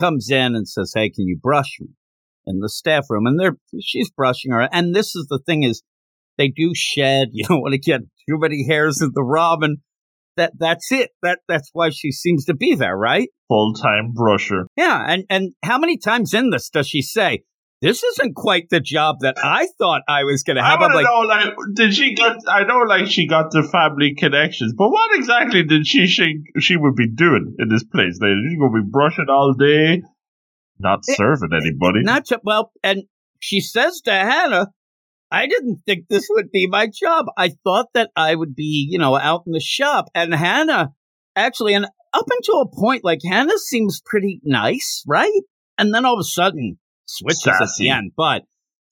comes 0.00 0.31
in 0.31 0.57
and 0.57 0.69
says, 0.69 0.93
Hey, 0.95 1.11
can 1.11 1.26
you 1.29 1.38
brush 1.41 1.76
me? 1.81 1.88
In 2.49 2.59
the 2.59 2.69
staff 2.69 3.07
room. 3.09 3.26
And 3.26 3.38
they're 3.38 3.57
she's 3.81 4.11
brushing 4.11 4.50
her. 4.50 4.69
And 4.73 4.95
this 4.95 5.15
is 5.15 5.26
the 5.31 5.38
thing 5.47 5.62
is 5.62 5.83
they 6.37 6.49
do 6.49 6.73
shed. 6.75 7.29
You 7.33 7.45
don't 7.47 7.61
want 7.61 7.73
to 7.75 7.79
get 7.79 8.00
too 8.00 8.38
many 8.38 8.67
hairs 8.69 9.00
in 9.00 9.11
the 9.15 9.23
ramen. 9.23 9.76
That 10.37 10.53
that's 10.59 10.91
it. 10.91 11.11
That 11.23 11.38
that's 11.49 11.71
why 11.73 11.91
she 11.91 12.11
seems 12.11 12.45
to 12.47 12.55
be 12.55 12.75
there, 12.75 12.97
right? 12.97 13.29
Full 13.49 13.75
time 13.75 14.12
brusher. 14.12 14.65
Yeah, 14.76 15.03
and 15.07 15.25
and 15.31 15.53
how 15.65 15.79
many 15.79 15.99
times 15.99 16.35
in 16.35 16.50
this 16.50 16.69
does 16.69 16.88
she 16.88 17.00
say, 17.00 17.45
"This 17.87 18.02
isn't 18.02 18.35
quite 18.35 18.69
the 18.71 18.81
job 18.81 19.21
that 19.21 19.37
I 19.43 19.69
thought 19.78 20.02
I 20.09 20.25
was 20.25 20.43
going 20.43 20.57
to 20.57 20.62
have"? 20.64 20.81
I'm 20.81 20.90
to 20.90 20.97
like, 20.97 21.05
know, 21.07 21.21
like, 21.21 21.55
did 21.75 21.95
she 21.95 22.14
get? 22.14 22.37
I 22.49 22.64
know, 22.64 22.78
like, 22.78 23.07
she 23.07 23.26
got 23.28 23.50
the 23.52 23.62
family 23.62 24.14
connections, 24.14 24.75
but 24.76 24.90
what 24.90 25.16
exactly 25.19 25.62
did 25.62 25.87
she 25.87 26.07
think 26.07 26.47
she 26.61 26.76
would 26.76 26.97
be 26.97 27.09
doing 27.09 27.55
in 27.59 27.69
this 27.69 27.85
place? 27.85 28.19
Like, 28.21 28.33
she's 28.49 28.59
gonna 28.59 28.83
be 28.83 28.88
brushing 28.90 29.26
all 29.31 29.52
day, 29.52 30.02
not 30.78 31.00
It- 31.07 31.16
serving 31.16 31.50
eh, 31.52 31.57
anybody. 31.62 32.02
not 32.02 32.26
to, 32.26 32.40
well, 32.43 32.73
and 32.83 33.05
she 33.40 33.61
says 33.61 34.00
to 34.07 34.11
Hannah, 34.11 34.69
"I 35.31 35.47
didn't 35.47 35.78
think 35.87 36.07
this 36.09 36.26
would 36.31 36.50
be 36.50 36.66
my 36.66 36.88
job. 36.88 37.26
I 37.37 37.50
thought 37.64 37.88
that 37.95 38.11
I 38.16 38.35
would 38.35 38.55
be, 38.57 38.88
you 38.90 38.99
know, 38.99 39.16
out 39.16 39.43
in 39.47 39.52
the 39.52 39.61
shop." 39.61 40.07
And 40.14 40.35
Hannah, 40.35 40.93
actually, 41.37 41.75
and 41.75 41.87
up 42.12 42.26
until 42.31 42.62
a 42.62 42.69
point, 42.69 43.05
like 43.05 43.21
Hannah 43.23 43.59
seems 43.59 44.00
pretty 44.05 44.40
nice, 44.45 45.05
right? 45.07 45.43
And 45.78 45.95
then 45.95 46.05
all 46.05 46.14
of 46.14 46.21
a 46.21 46.25
sudden, 46.25 46.78
switches 47.07 47.47
at 47.47 47.69
the 47.79 47.89
end, 47.91 48.13
but. 48.17 48.43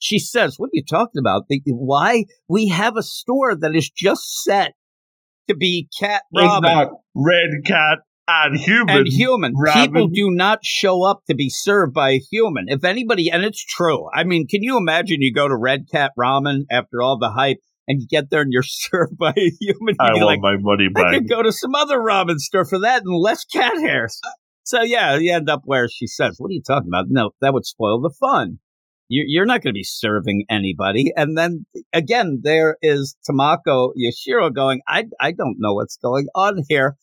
She 0.01 0.19
says, 0.19 0.57
"What 0.59 0.67
are 0.67 0.71
you 0.75 0.85
talking 0.85 1.19
about? 1.19 1.45
The- 1.49 1.63
Why 1.67 2.25
we 2.47 2.69
have 2.69 2.99
a 2.99 3.03
store 3.03 3.55
that 3.57 3.75
is 3.75 3.89
just 3.89 4.43
set 4.43 4.73
to 5.49 5.57
be 5.57 5.89
cat 5.99 6.23
Ramen 6.37 6.91
red 7.15 7.51
cat 7.65 7.99
and 8.29 8.59
human. 8.59 8.97
and 8.99 9.07
human. 9.07 9.55
Ramen. 9.55 9.73
People 9.73 10.09
do 10.09 10.31
not 10.31 10.59
show 10.63 11.05
up 11.05 11.21
to 11.31 11.35
be 11.35 11.49
served 11.49 11.95
by 11.95 12.11
a 12.11 12.21
human. 12.31 12.67
If 12.69 12.85
anybody, 12.85 13.31
and 13.31 13.45
it's 13.45 13.65
true. 13.65 14.09
I 14.15 14.25
mean, 14.25 14.47
can 14.47 14.63
you 14.63 14.77
imagine 14.77 15.23
you 15.23 15.33
go 15.33 15.49
to 15.49 15.57
Red 15.57 15.87
Cat 15.91 16.13
Ramen 16.19 16.65
after 16.71 17.01
all 17.01 17.19
the 17.19 17.31
hype 17.31 17.59
and 17.89 18.01
you 18.01 18.07
get 18.07 18.31
there 18.31 18.43
and 18.43 18.53
you're 18.53 18.63
served 18.67 19.17
by 19.17 19.31
a 19.31 19.51
human? 19.61 19.95
I 20.01 20.13
want 20.13 20.25
like, 20.25 20.41
my 20.41 20.57
money 20.59 20.89
I 20.95 21.03
back. 21.03 21.13
could 21.15 21.29
go 21.31 21.43
to 21.43 21.53
some 21.53 21.75
other 21.75 21.99
ramen 21.99 22.37
store 22.39 22.67
for 22.67 22.81
that 22.81 23.03
and 23.05 23.15
less 23.17 23.45
cat 23.45 23.79
hairs. 23.81 24.21
So 24.65 24.83
yeah, 24.83 25.17
you 25.17 25.33
end 25.33 25.49
up 25.51 25.63
where 25.65 25.89
she 25.89 26.07
says, 26.07 26.37
"What 26.39 26.49
are 26.49 26.53
you 26.55 26.63
talking 26.67 26.89
about? 26.89 27.07
No, 27.09 27.31
that 27.41 27.53
would 27.53 27.67
spoil 27.67 28.01
the 28.01 28.11
fun. 28.19 28.59
You- 29.09 29.27
You're 29.29 29.45
not 29.47 29.63
going 29.63 29.73
to 29.75 29.79
be 29.79 29.85
serving 29.85 30.47
anybody." 30.51 31.13
And 31.17 31.37
then 31.37 31.67
again, 31.93 32.41
there 32.43 32.77
is 32.83 33.17
Tamako 33.29 33.91
Yashiro 33.97 34.53
going, 34.55 34.81
"I 34.89 35.05
I 35.21 35.33
don't 35.33 35.57
know 35.59 35.75
what's 35.75 35.97
going 35.97 36.27
on 36.35 36.63
here." 36.69 36.97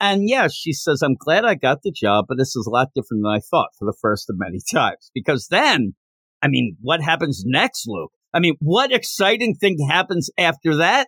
And 0.00 0.28
yeah, 0.28 0.48
she 0.52 0.72
says, 0.72 1.02
"I'm 1.02 1.14
glad 1.14 1.44
I 1.44 1.54
got 1.54 1.82
the 1.82 1.92
job, 1.92 2.26
but 2.28 2.36
this 2.36 2.56
is 2.56 2.66
a 2.66 2.70
lot 2.70 2.88
different 2.94 3.22
than 3.22 3.32
I 3.32 3.38
thought 3.38 3.70
for 3.78 3.84
the 3.86 3.96
first 4.02 4.28
of 4.28 4.36
many 4.38 4.58
times." 4.72 5.10
Because 5.14 5.46
then, 5.48 5.94
I 6.42 6.48
mean, 6.48 6.76
what 6.82 7.00
happens 7.00 7.44
next, 7.46 7.84
Luke? 7.86 8.10
I 8.34 8.40
mean, 8.40 8.56
what 8.58 8.92
exciting 8.92 9.54
thing 9.54 9.76
happens 9.88 10.30
after 10.36 10.76
that? 10.78 11.06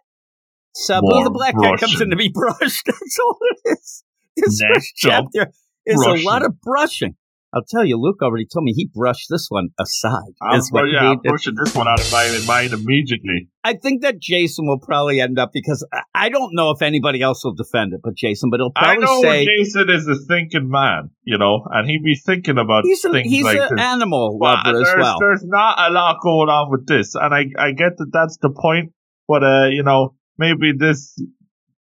Sabu 0.77 1.09
the 1.25 1.31
black 1.31 1.55
cat 1.55 1.81
comes 1.81 2.01
in 2.01 2.11
to 2.11 2.17
be 2.17 2.29
brushed. 2.33 2.87
That's 2.87 3.19
all 3.25 3.39
it 3.41 3.71
is. 3.73 4.05
This 4.37 4.61
Next 4.61 4.93
chapter 4.95 5.53
is 5.87 6.01
a 6.01 6.27
lot 6.27 6.45
of 6.45 6.61
brushing. 6.61 7.17
I'll 7.55 7.65
tell 7.67 7.87
you, 7.87 7.97
Luke 7.97 8.19
already 8.23 8.45
told 8.53 8.65
me 8.65 8.73
he 8.77 8.91
brushed 8.93 9.29
this 9.31 9.47
one 9.49 9.69
aside. 9.81 10.35
I'm, 10.43 10.59
is 10.59 10.71
yeah, 10.75 11.13
I'm 11.13 11.21
pushing 11.21 11.55
this 11.55 11.75
one 11.75 11.89
out 11.89 11.99
of 12.01 12.13
my 12.13 12.39
mind 12.47 12.73
immediately. 12.75 13.49
I 13.65 13.75
think 13.75 14.03
that 14.03 14.21
Jason 14.21 14.67
will 14.67 14.79
probably 14.81 15.21
end 15.23 15.39
up 15.39 15.51
because 15.55 15.87
I- 15.93 16.27
I 16.27 16.29
don't 16.29 16.51
know 16.55 16.71
if 16.71 16.83
anybody 16.83 17.23
else 17.23 17.45
will 17.45 17.55
defend 17.55 17.95
it, 17.95 18.01
but 18.03 18.15
Jason, 18.15 18.51
but 18.51 18.61
he'll 18.61 18.73
I 18.77 18.97
probably 18.97 19.05
know 19.05 19.23
say 19.23 19.47
Jason 19.47 19.89
is 19.89 20.07
a 20.09 20.17
thinking 20.17 20.69
man, 20.69 21.11
you 21.23 21.39
know, 21.39 21.67
and 21.71 21.89
he'd 21.89 22.03
be 22.03 22.17
thinking 22.17 22.59
about 22.59 22.85
he's 22.85 23.05
an 23.05 23.13
things 23.13 23.31
he's 23.31 23.45
like 23.45 23.57
an 23.59 23.77
this. 23.77 23.81
animal 23.85 24.37
But 24.39 24.67
lover 24.67 24.79
as 24.81 24.89
there's, 24.89 25.03
well. 25.03 25.17
there's 25.21 25.45
not 25.47 25.91
a 25.91 25.93
lot 25.93 26.19
going 26.23 26.49
on 26.51 26.71
with 26.71 26.87
this, 26.87 27.15
and 27.15 27.33
I 27.33 27.47
I 27.59 27.73
get 27.73 27.97
that 27.97 28.11
that's 28.13 28.37
the 28.43 28.51
point, 28.51 28.93
but 29.29 29.43
uh, 29.45 29.67
you 29.71 29.83
know, 29.83 30.15
maybe 30.37 30.73
this 30.79 31.17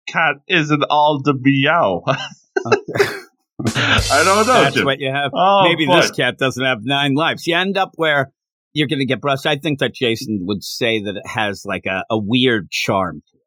cat 0.08 0.36
isn't 0.48 0.84
all 0.90 1.22
the 1.24 1.34
meow. 1.40 2.02
I 3.66 4.22
don't 4.24 4.46
know. 4.46 4.62
That's 4.62 4.76
Jim. 4.76 4.84
what 4.84 5.00
you 5.00 5.10
have. 5.10 5.30
oh, 5.34 5.62
Maybe 5.64 5.86
but 5.86 6.02
this 6.02 6.10
cat 6.10 6.38
doesn't 6.38 6.64
have 6.64 6.78
nine 6.82 7.14
lives. 7.14 7.46
You 7.46 7.56
end 7.56 7.76
up 7.78 7.92
where 7.96 8.30
you're 8.72 8.88
going 8.88 8.98
to 8.98 9.06
get 9.06 9.20
brushed. 9.20 9.46
I 9.46 9.56
think 9.56 9.78
that 9.78 9.94
Jason 9.94 10.40
would 10.42 10.62
say 10.62 11.00
that 11.02 11.16
it 11.16 11.26
has 11.26 11.62
like 11.64 11.86
a, 11.86 12.04
a 12.10 12.18
weird 12.18 12.70
charm 12.70 13.22
to 13.26 13.36
it. 13.36 13.40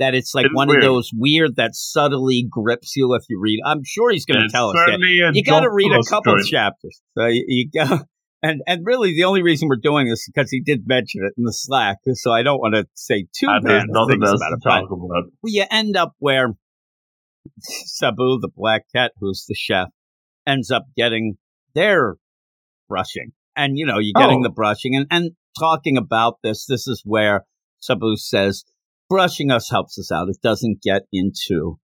That 0.00 0.14
it's 0.14 0.34
like 0.34 0.46
It's 0.46 0.54
one 0.54 0.68
weird. 0.68 0.82
of 0.82 0.88
those 0.88 1.10
weird 1.14 1.56
that 1.56 1.74
subtly 1.74 2.46
grips 2.50 2.96
you 2.96 3.14
if 3.14 3.22
you 3.30 3.38
read. 3.40 3.60
I'm 3.64 3.82
sure 3.84 4.10
he's 4.10 4.26
going 4.26 4.40
to 4.42 4.48
tell 4.48 4.70
us 4.70 4.76
that. 4.86 4.98
You 5.34 5.44
got 5.44 5.60
to 5.60 5.70
read 5.70 5.92
a 5.92 6.02
couple 6.08 6.34
joint. 6.34 6.46
chapters. 6.46 7.00
So 7.16 7.26
you, 7.26 7.44
you 7.46 7.70
go. 7.70 8.00
And 8.46 8.60
and 8.66 8.84
really, 8.84 9.12
the 9.16 9.24
only 9.24 9.40
reason 9.40 9.68
we're 9.68 9.76
doing 9.82 10.06
this 10.06 10.18
is 10.18 10.30
because 10.34 10.50
he 10.50 10.60
did 10.60 10.82
mention 10.86 11.22
it 11.24 11.32
in 11.38 11.44
the 11.44 11.50
Slack. 11.54 11.96
So 12.12 12.30
I 12.30 12.42
don't 12.42 12.58
want 12.58 12.74
to 12.74 12.84
say 12.92 13.24
too 13.34 13.46
And 13.48 13.64
bad 13.64 13.70
there's 13.70 13.82
of 13.84 13.88
nothing 13.88 14.20
things 14.20 14.32
about 14.34 14.52
it. 14.52 14.58
But 14.62 14.82
about. 14.92 15.24
you 15.44 15.64
end 15.70 15.96
up 15.96 16.12
where 16.18 16.48
Sabu, 17.60 18.38
the 18.40 18.50
black 18.54 18.84
cat, 18.94 19.12
who's 19.20 19.44
the 19.48 19.54
chef, 19.54 19.88
ends 20.46 20.70
up 20.70 20.84
getting 20.96 21.36
their 21.74 22.16
brushing. 22.88 23.32
And, 23.56 23.78
you 23.78 23.86
know, 23.86 23.98
you're 23.98 24.20
getting 24.20 24.40
Oh. 24.40 24.42
the 24.44 24.50
brushing 24.50 24.94
and, 24.96 25.06
and 25.10 25.32
talking 25.58 25.96
about 25.96 26.38
this. 26.42 26.66
This 26.66 26.86
is 26.88 27.02
where 27.04 27.44
Sabu 27.80 28.16
says, 28.16 28.64
brushing 29.08 29.50
us 29.50 29.70
helps 29.70 29.98
us 29.98 30.10
out. 30.10 30.28
It 30.28 30.38
doesn't 30.42 30.82
get 30.82 31.02
into 31.12 31.78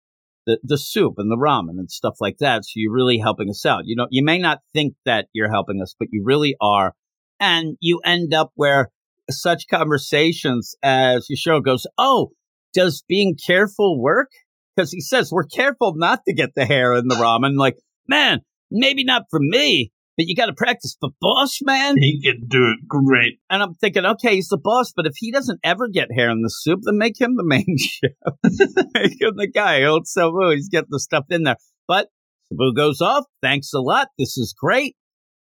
the, 0.47 0.59
the 0.63 0.79
soup 0.79 1.15
and 1.19 1.31
the 1.31 1.37
ramen 1.37 1.79
and 1.79 1.91
stuff 1.91 2.15
like 2.21 2.39
that. 2.39 2.65
So 2.65 2.73
you're 2.77 2.93
really 2.93 3.19
helping 3.19 3.51
us 3.51 3.67
out. 3.67 3.83
You 3.85 3.97
know, 3.97 4.07
you 4.11 4.25
may 4.25 4.39
not 4.39 4.61
think 4.73 4.95
that 5.05 5.27
you're 5.35 5.51
helping 5.51 5.83
us, 5.83 5.95
but 5.99 6.09
you 6.11 6.23
really 6.25 6.57
are. 6.61 6.95
And 7.39 7.77
you 7.81 8.01
end 8.05 8.33
up 8.33 8.51
where 8.55 8.89
such 9.31 9.67
conversations 9.71 10.75
as 10.83 11.27
your 11.29 11.37
show 11.37 11.61
goes, 11.61 11.87
Oh, 11.99 12.31
does 12.73 13.05
being 13.07 13.37
careful 13.47 14.01
work? 14.01 14.31
Because 14.79 14.93
he 14.93 15.01
says 15.01 15.33
we're 15.33 15.43
careful 15.43 15.95
not 15.97 16.21
to 16.29 16.33
get 16.33 16.51
the 16.55 16.65
hair 16.65 16.95
in 16.95 17.09
the 17.09 17.17
ramen. 17.17 17.59
Like, 17.59 17.75
man, 18.07 18.43
maybe 18.71 19.03
not 19.03 19.25
for 19.29 19.41
me, 19.43 19.91
but 20.17 20.27
you 20.27 20.37
got 20.37 20.47
to 20.47 20.53
practice 20.53 20.97
for 21.01 21.11
boss 21.21 21.59
man. 21.63 21.97
He 21.99 22.23
can 22.23 22.47
do 22.47 22.73
it 22.73 22.87
great. 22.87 23.41
And 23.51 23.61
I'm 23.61 23.75
thinking, 23.75 24.07
okay, 24.07 24.37
he's 24.37 24.47
the 24.47 24.57
boss, 24.57 24.93
but 24.95 25.05
if 25.05 25.15
he 25.17 25.33
doesn't 25.33 25.59
ever 25.65 25.89
get 25.89 26.13
hair 26.15 26.31
in 26.31 26.43
the 26.43 26.49
soup, 26.49 26.79
then 26.85 26.97
make 26.97 27.21
him 27.21 27.35
the 27.35 27.45
main 27.45 27.67
chef. 27.77 28.13
make 28.95 29.21
him 29.21 29.35
the 29.37 29.51
guy. 29.53 29.83
Old 29.83 30.07
Sabu, 30.07 30.51
he's 30.51 30.69
getting 30.69 30.91
the 30.91 31.01
stuff 31.01 31.25
in 31.29 31.43
there. 31.43 31.57
But 31.89 32.07
Sabu 32.49 32.73
goes 32.73 33.01
off. 33.01 33.25
Thanks 33.43 33.73
a 33.75 33.81
lot. 33.81 34.09
This 34.17 34.39
is 34.39 34.55
great. 34.57 34.95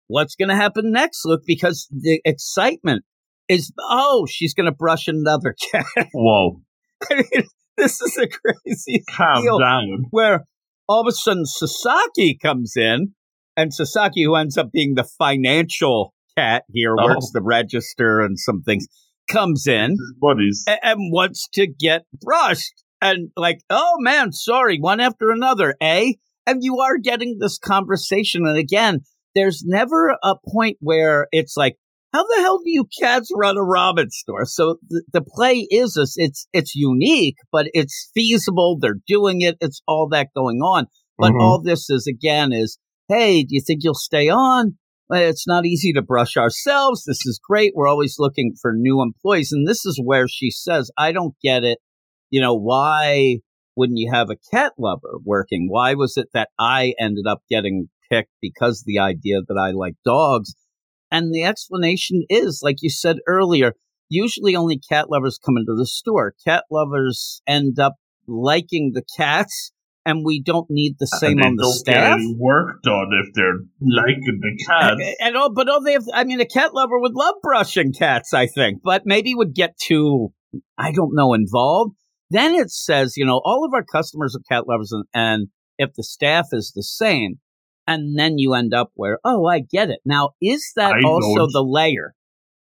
What's 0.06 0.36
going 0.36 0.50
to 0.50 0.56
happen 0.56 0.92
next, 0.92 1.25
Luke? 1.25 1.42
Because 1.48 1.88
the 1.90 2.22
excitement 2.24 3.04
is, 3.50 3.74
oh, 3.80 4.28
she's 4.30 4.54
going 4.54 4.68
to 4.68 4.72
brush 4.72 5.08
another 5.08 5.56
cat. 5.72 5.86
Whoa, 6.13 6.62
I 7.10 7.16
mean, 7.34 7.44
this 7.77 8.01
is 8.01 8.18
a 8.18 8.27
crazy 8.27 9.03
calm 9.15 9.42
deal 9.44 9.60
down. 9.60 10.06
where 10.12 10.46
all 10.88 11.01
of 11.01 11.08
a 11.08 11.12
sudden 11.12 11.46
Sasaki 11.46 12.38
comes 12.42 12.74
in, 12.75 13.13
and 13.56 13.74
Sasaki, 13.74 14.24
who 14.24 14.36
ends 14.36 14.58
up 14.58 14.72
being 14.72 14.96
the 14.96 15.03
financial 15.03 16.13
cat 16.38 16.63
here, 16.72 16.96
Oh. 17.00 17.06
works 17.06 17.30
the 17.34 17.42
register 17.44 18.20
and 18.20 18.38
some 18.39 18.62
things, 18.63 18.88
comes 19.30 19.68
in 19.68 19.96
buddies. 20.22 20.63
a- 20.68 20.86
and 20.86 21.12
wants 21.12 21.48
to 21.53 21.68
get 21.68 22.03
brushed. 22.22 22.74
And 23.01 23.30
like, 23.38 23.60
oh 23.70 23.96
man, 24.00 24.32
sorry, 24.32 24.77
one 24.80 25.00
after 25.00 25.30
another, 25.30 25.75
eh? 25.82 26.13
And 26.48 26.63
you 26.63 26.80
are 26.80 26.98
getting 26.98 27.38
this 27.39 27.58
conversation. 27.58 28.46
And 28.46 28.58
again, 28.58 29.01
there's 29.36 29.63
never 29.65 30.18
a 30.24 30.36
point 30.48 30.77
where 30.80 31.27
it's 31.32 31.56
like, 31.58 31.75
how 32.13 32.24
the 32.24 32.41
hell 32.41 32.60
do 32.60 32.70
you 32.70 32.86
cats 33.01 33.29
run 33.36 33.58
a 33.58 33.62
ramen 33.62 34.10
store? 34.10 34.46
So 34.46 34.77
the, 34.88 35.03
the 35.12 35.22
play 35.22 35.67
is 35.70 35.96
this, 35.96 36.13
it's, 36.17 36.48
it's 36.53 36.75
unique, 36.75 37.36
but 37.51 37.67
it's 37.74 38.10
feasible. 38.13 38.77
They're 38.79 39.00
doing 39.08 39.41
it. 39.41 39.58
It's 39.60 39.82
all 39.88 40.08
that 40.12 40.27
going 40.36 40.60
on. 40.60 40.86
But 41.17 41.32
Mhm. 41.34 41.41
all 41.41 41.62
this 41.62 41.89
is 41.89 42.08
again 42.08 42.53
is, 42.53 42.77
hey, 43.10 43.41
do 43.41 43.50
you 43.55 43.62
think 43.65 43.82
you'll 43.84 43.93
stay 43.96 44.29
on? 44.29 44.77
It's 45.12 45.46
not 45.48 45.65
easy 45.65 45.93
to 45.93 46.01
brush 46.01 46.38
ourselves. 46.38 47.03
This 47.05 47.25
is 47.25 47.39
great. 47.48 47.74
We're 47.75 47.88
always 47.89 48.15
looking 48.17 48.53
for 48.62 48.74
new 48.74 49.01
employees. 49.01 49.51
And 49.51 49.67
this 49.67 49.86
is 49.86 50.00
where 50.03 50.27
she 50.27 50.50
says, 50.50 50.89
I 50.98 51.12
don't 51.12 51.36
get 51.43 51.63
it. 51.63 51.79
You 52.32 52.41
know, 52.41 52.55
why 52.55 53.38
wouldn't 53.75 54.00
you 54.00 54.12
have 54.12 54.29
a 54.29 54.38
cat 54.51 54.74
lover 54.79 55.20
working? 55.24 55.67
Why 55.70 55.93
was 55.93 56.13
it 56.17 56.29
that 56.34 56.50
I 56.60 56.93
ended 57.00 57.25
up 57.27 57.41
getting 57.50 57.89
picked 58.12 58.32
because 58.41 58.84
the 58.86 59.00
idea 59.00 59.41
that 59.48 59.58
I 59.60 59.72
like 59.72 59.96
dogs? 60.05 60.55
And 61.13 61.32
the 61.32 61.43
explanation 61.43 62.24
is, 62.27 62.62
like 62.63 62.77
you 62.82 62.89
said 62.89 63.17
earlier, 63.27 63.74
usually 64.10 64.55
only 64.55 64.79
cat 64.79 65.12
lovers 65.12 65.39
come 65.43 65.58
into 65.58 65.75
the 65.77 65.86
store. 65.86 66.34
Cat 66.43 66.63
lovers 66.72 67.43
end 67.48 67.77
up 67.79 67.93
liking 68.27 68.93
the 68.96 69.03
cats 69.15 69.72
and 70.08 70.25
we 70.25 70.41
don't 70.41 70.65
need 70.72 70.96
the 71.00 71.05
same 71.05 71.39
on 71.39 71.55
the 71.55 71.72
staff. 71.72 71.96
get 71.96 72.13
any 72.13 72.36
work 72.38 72.82
done 72.82 73.10
if 73.24 73.34
they're 73.36 73.60
liking 73.79 74.41
the 74.41 74.65
cat. 74.67 74.93
And, 74.93 75.15
and 75.20 75.38
all, 75.38 75.53
but 75.53 75.70
all 75.70 75.84
they 75.84 75.93
have, 75.93 76.05
I 76.12 76.24
mean, 76.24 76.41
a 76.41 76.46
cat 76.46 76.74
lover 76.74 77.00
would 77.00 77.13
love 77.13 77.36
brushing 77.43 77.93
cats, 77.93 78.34
I 78.34 78.48
think, 78.48 78.82
but 78.84 79.03
maybe 79.05 79.36
would 79.36 79.53
get 79.53 79.77
too, 79.77 80.34
I 80.79 80.91
don't 80.91 81.13
know, 81.13 81.36
involved. 81.36 81.96
Then 82.32 82.55
it 82.55 82.72
says, 82.72 83.13
you 83.17 83.25
know, 83.25 83.39
all 83.46 83.63
of 83.63 83.74
our 83.75 83.84
customers 83.84 84.36
are 84.36 84.41
cat 84.53 84.67
lovers, 84.67 84.91
and, 84.91 85.05
and 85.13 85.48
if 85.77 85.93
the 85.93 86.03
staff 86.03 86.48
is 86.51 86.72
the 86.75 86.84
same, 86.84 87.36
and 87.88 88.18
then 88.18 88.38
you 88.38 88.54
end 88.54 88.74
up 88.74 88.92
where, 88.96 89.20
oh, 89.24 89.46
I 89.46 89.60
get 89.60 89.90
it. 89.90 90.00
Now, 90.06 90.32
is 90.42 90.72
that 90.75 90.94
I 90.94 91.08
also 91.08 91.48
the 91.52 91.66
layer? 91.66 92.13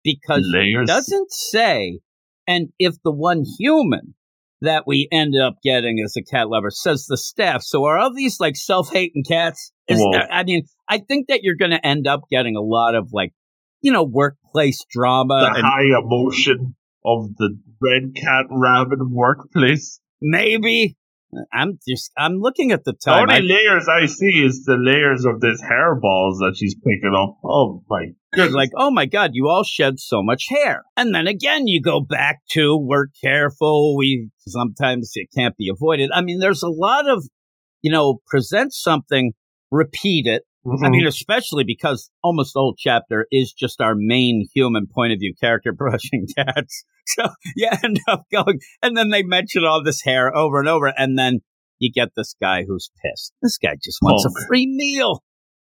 Because 0.04 0.50
it 0.54 0.88
doesn't 0.88 1.32
say, 1.32 2.00
and 2.48 2.70
if 2.80 2.96
the 3.04 3.12
one 3.12 3.44
human 3.60 4.14
that 4.62 4.84
we 4.88 5.08
end 5.12 5.36
up 5.40 5.58
getting 5.64 6.02
as 6.04 6.16
a 6.18 6.24
cat 6.24 6.50
lover 6.50 6.70
says 6.72 7.06
the 7.06 7.18
staff. 7.18 7.62
So 7.62 7.86
are 7.86 7.98
all 7.98 8.14
these 8.14 8.40
like 8.40 8.56
self-hating 8.56 9.24
cats? 9.28 9.72
Is 9.88 10.04
there, 10.12 10.28
I 10.32 10.44
mean, 10.44 10.64
I 10.90 11.00
think 11.00 11.28
that 11.28 11.42
you're 11.44 11.56
going 11.56 11.72
to 11.72 11.86
end 11.86 12.08
up 12.08 12.22
getting 12.32 12.56
a 12.56 12.62
lot 12.62 12.96
of 12.96 13.10
like, 13.12 13.34
you 13.82 13.92
know, 13.92 14.04
workplace 14.04 14.84
drama 14.90 15.42
the 15.42 15.60
and 15.60 15.66
high 15.66 16.00
emotion 16.00 16.76
of 17.06 17.36
the 17.38 17.58
red 17.80 18.16
cat 18.16 18.46
ramen 18.52 19.12
workplace. 19.12 20.00
maybe 20.22 20.96
I'm 21.53 21.77
just 21.88 22.12
I'm 22.17 22.36
looking 22.39 22.72
at 22.72 22.84
the 22.86 22.93
The 22.93 23.12
time. 23.12 23.29
only 23.29 23.36
I- 23.36 23.39
layers 23.39 23.88
I 23.88 24.05
see 24.05 24.43
is 24.46 24.63
the 24.65 24.77
layers 24.79 25.25
of 25.25 25.41
this 25.41 25.62
hairballs 25.62 26.39
that 26.39 26.55
she's 26.57 26.75
picking 26.75 27.13
up. 27.15 27.38
Oh 27.43 27.84
my 27.89 28.07
goodness! 28.34 28.53
like, 28.55 28.69
oh 28.77 28.91
my 28.91 29.05
God, 29.05 29.31
you 29.34 29.48
all 29.48 29.63
shed 29.63 30.00
so 30.00 30.24
much 30.24 30.46
hair. 30.50 30.84
And 30.96 31.13
then 31.13 31.27
again, 31.27 31.67
you 31.67 31.81
go 31.81 32.00
back 32.00 32.39
to 32.51 32.77
work 32.77 33.10
careful. 33.22 33.98
We 33.98 34.29
sometimes 34.48 35.12
it 35.15 35.27
can't 35.36 35.57
be 35.57 35.69
avoided. 35.69 36.12
I 36.13 36.22
mean, 36.22 36.39
there's 36.39 36.63
a 36.63 36.69
lot 36.69 37.10
of, 37.10 37.24
you 37.81 37.91
know, 37.91 38.19
present 38.27 38.74
something, 38.74 39.34
repeat 39.72 40.27
it. 40.27 40.43
I 40.67 40.89
mean, 40.89 41.01
mm-hmm. 41.01 41.07
especially 41.07 41.63
because 41.63 42.09
almost 42.24 42.53
the 42.53 42.59
whole 42.59 42.75
chapter 42.77 43.25
is 43.31 43.53
just 43.53 43.79
our 43.79 43.93
main 43.95 44.47
human 44.53 44.88
point 44.88 45.13
of 45.13 45.19
view 45.19 45.33
character 45.39 45.71
brushing 45.77 46.27
cats. 46.36 46.83
So 47.05 47.29
you 47.55 47.69
end 47.83 48.01
up 48.07 48.25
going, 48.31 48.59
and 48.81 48.97
then 48.97 49.09
they 49.09 49.24
mention 49.24 49.63
all 49.63 49.81
this 49.83 50.01
hair 50.01 50.36
over 50.36 50.59
and 50.59 50.67
over, 50.67 50.88
and 50.88 51.17
then 51.17 51.39
you 51.79 51.91
get 51.91 52.09
this 52.15 52.36
guy 52.41 52.65
who's 52.67 52.91
pissed. 53.01 53.33
This 53.41 53.57
guy 53.57 53.75
just 53.81 54.00
wants 54.01 54.25
a 54.25 54.29
oh. 54.29 54.45
free 54.47 54.67
meal. 54.67 55.24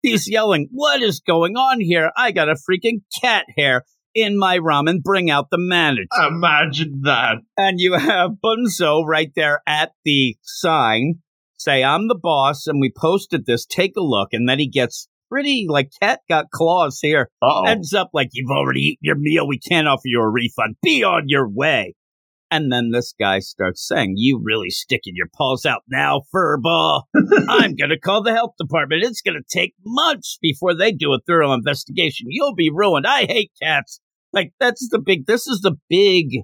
He's 0.03 0.29
yelling, 0.29 0.67
What 0.71 1.01
is 1.01 1.21
going 1.21 1.55
on 1.55 1.79
here? 1.79 2.11
I 2.15 2.31
got 2.31 2.49
a 2.49 2.55
freaking 2.55 3.01
cat 3.21 3.45
hair 3.57 3.83
in 4.13 4.37
my 4.37 4.59
ramen. 4.59 5.01
Bring 5.01 5.31
out 5.31 5.47
the 5.49 5.57
manager. 5.57 6.07
imagine 6.27 7.01
that. 7.05 7.37
And 7.57 7.79
you 7.79 7.97
have 7.97 8.31
Bunzo 8.43 9.03
right 9.05 9.31
there 9.35 9.61
at 9.65 9.93
the 10.03 10.35
sign 10.43 11.15
say, 11.57 11.83
I'm 11.83 12.07
the 12.07 12.19
boss, 12.21 12.67
and 12.67 12.79
we 12.79 12.91
posted 12.95 13.45
this. 13.45 13.65
Take 13.65 13.93
a 13.97 14.01
look. 14.01 14.29
And 14.31 14.47
then 14.47 14.59
he 14.59 14.67
gets 14.67 15.07
pretty 15.29 15.65
like 15.67 15.89
cat 16.01 16.21
got 16.29 16.51
claws 16.51 16.99
here. 17.01 17.29
Uh-oh. 17.41 17.65
Ends 17.65 17.93
up 17.93 18.09
like, 18.13 18.29
You've 18.33 18.51
already 18.51 18.81
eaten 18.81 18.99
your 19.01 19.17
meal. 19.17 19.47
We 19.47 19.59
can't 19.59 19.87
offer 19.87 20.03
you 20.05 20.21
a 20.21 20.29
refund. 20.29 20.75
Be 20.83 21.03
on 21.03 21.23
your 21.27 21.49
way. 21.49 21.95
And 22.53 22.71
then 22.71 22.91
this 22.91 23.15
guy 23.19 23.39
starts 23.39 23.87
saying, 23.87 24.13
You 24.17 24.39
really 24.43 24.69
sticking 24.69 25.13
your 25.15 25.29
paws 25.35 25.65
out 25.65 25.81
now, 25.89 26.21
furball. 26.33 27.03
I'm 27.49 27.75
going 27.75 27.89
to 27.89 27.99
call 27.99 28.21
the 28.21 28.33
health 28.33 28.53
department. 28.59 29.03
It's 29.03 29.23
going 29.23 29.41
to 29.41 29.59
take 29.59 29.73
months 29.83 30.37
before 30.39 30.75
they 30.75 30.91
do 30.91 31.13
a 31.13 31.19
thorough 31.25 31.53
investigation. 31.53 32.27
You'll 32.29 32.53
be 32.53 32.69
ruined. 32.71 33.07
I 33.07 33.25
hate 33.25 33.51
cats. 33.59 33.99
Like, 34.33 34.53
that's 34.59 34.87
the 34.89 34.99
big, 34.99 35.25
this 35.25 35.47
is 35.47 35.61
the 35.61 35.77
big, 35.89 36.43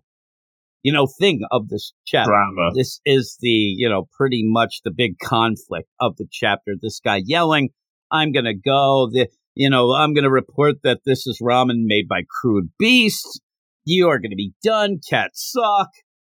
you 0.84 0.94
know, 0.94 1.08
thing 1.20 1.42
of 1.52 1.70
this 1.70 1.94
chapter. 2.06 2.32
Drama. 2.32 2.72
This 2.74 3.02
is 3.06 3.38
the, 3.42 3.50
you 3.50 3.90
know, 3.90 4.08
pretty 4.18 4.44
much 4.46 4.82
the 4.84 4.92
big 4.92 5.20
conflict 5.20 5.90
of 6.00 6.16
the 6.18 6.28
chapter. 6.32 6.74
This 6.80 7.00
guy 7.04 7.22
yelling, 7.24 7.70
I'm 8.12 8.32
going 8.32 8.46
to 8.46 8.54
go. 8.54 9.10
The, 9.12 9.28
you 9.56 9.70
know, 9.70 9.94
I'm 9.94 10.14
going 10.14 10.24
to 10.24 10.32
report 10.32 10.76
that 10.84 11.02
this 11.06 11.28
is 11.28 11.42
ramen 11.42 11.84
made 11.86 12.08
by 12.08 12.22
crude 12.42 12.70
beasts. 12.78 13.40
You 13.86 14.10
are 14.10 14.20
going 14.20 14.32
to 14.32 14.38
be 14.38 14.54
done. 14.64 15.00
Cats 15.10 15.52
suck. 15.52 15.90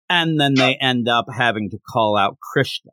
And 0.08 0.40
then 0.40 0.54
they 0.54 0.76
end 0.80 1.08
up 1.08 1.26
having 1.32 1.70
to 1.70 1.78
call 1.88 2.16
out 2.16 2.38
Krishna. 2.52 2.90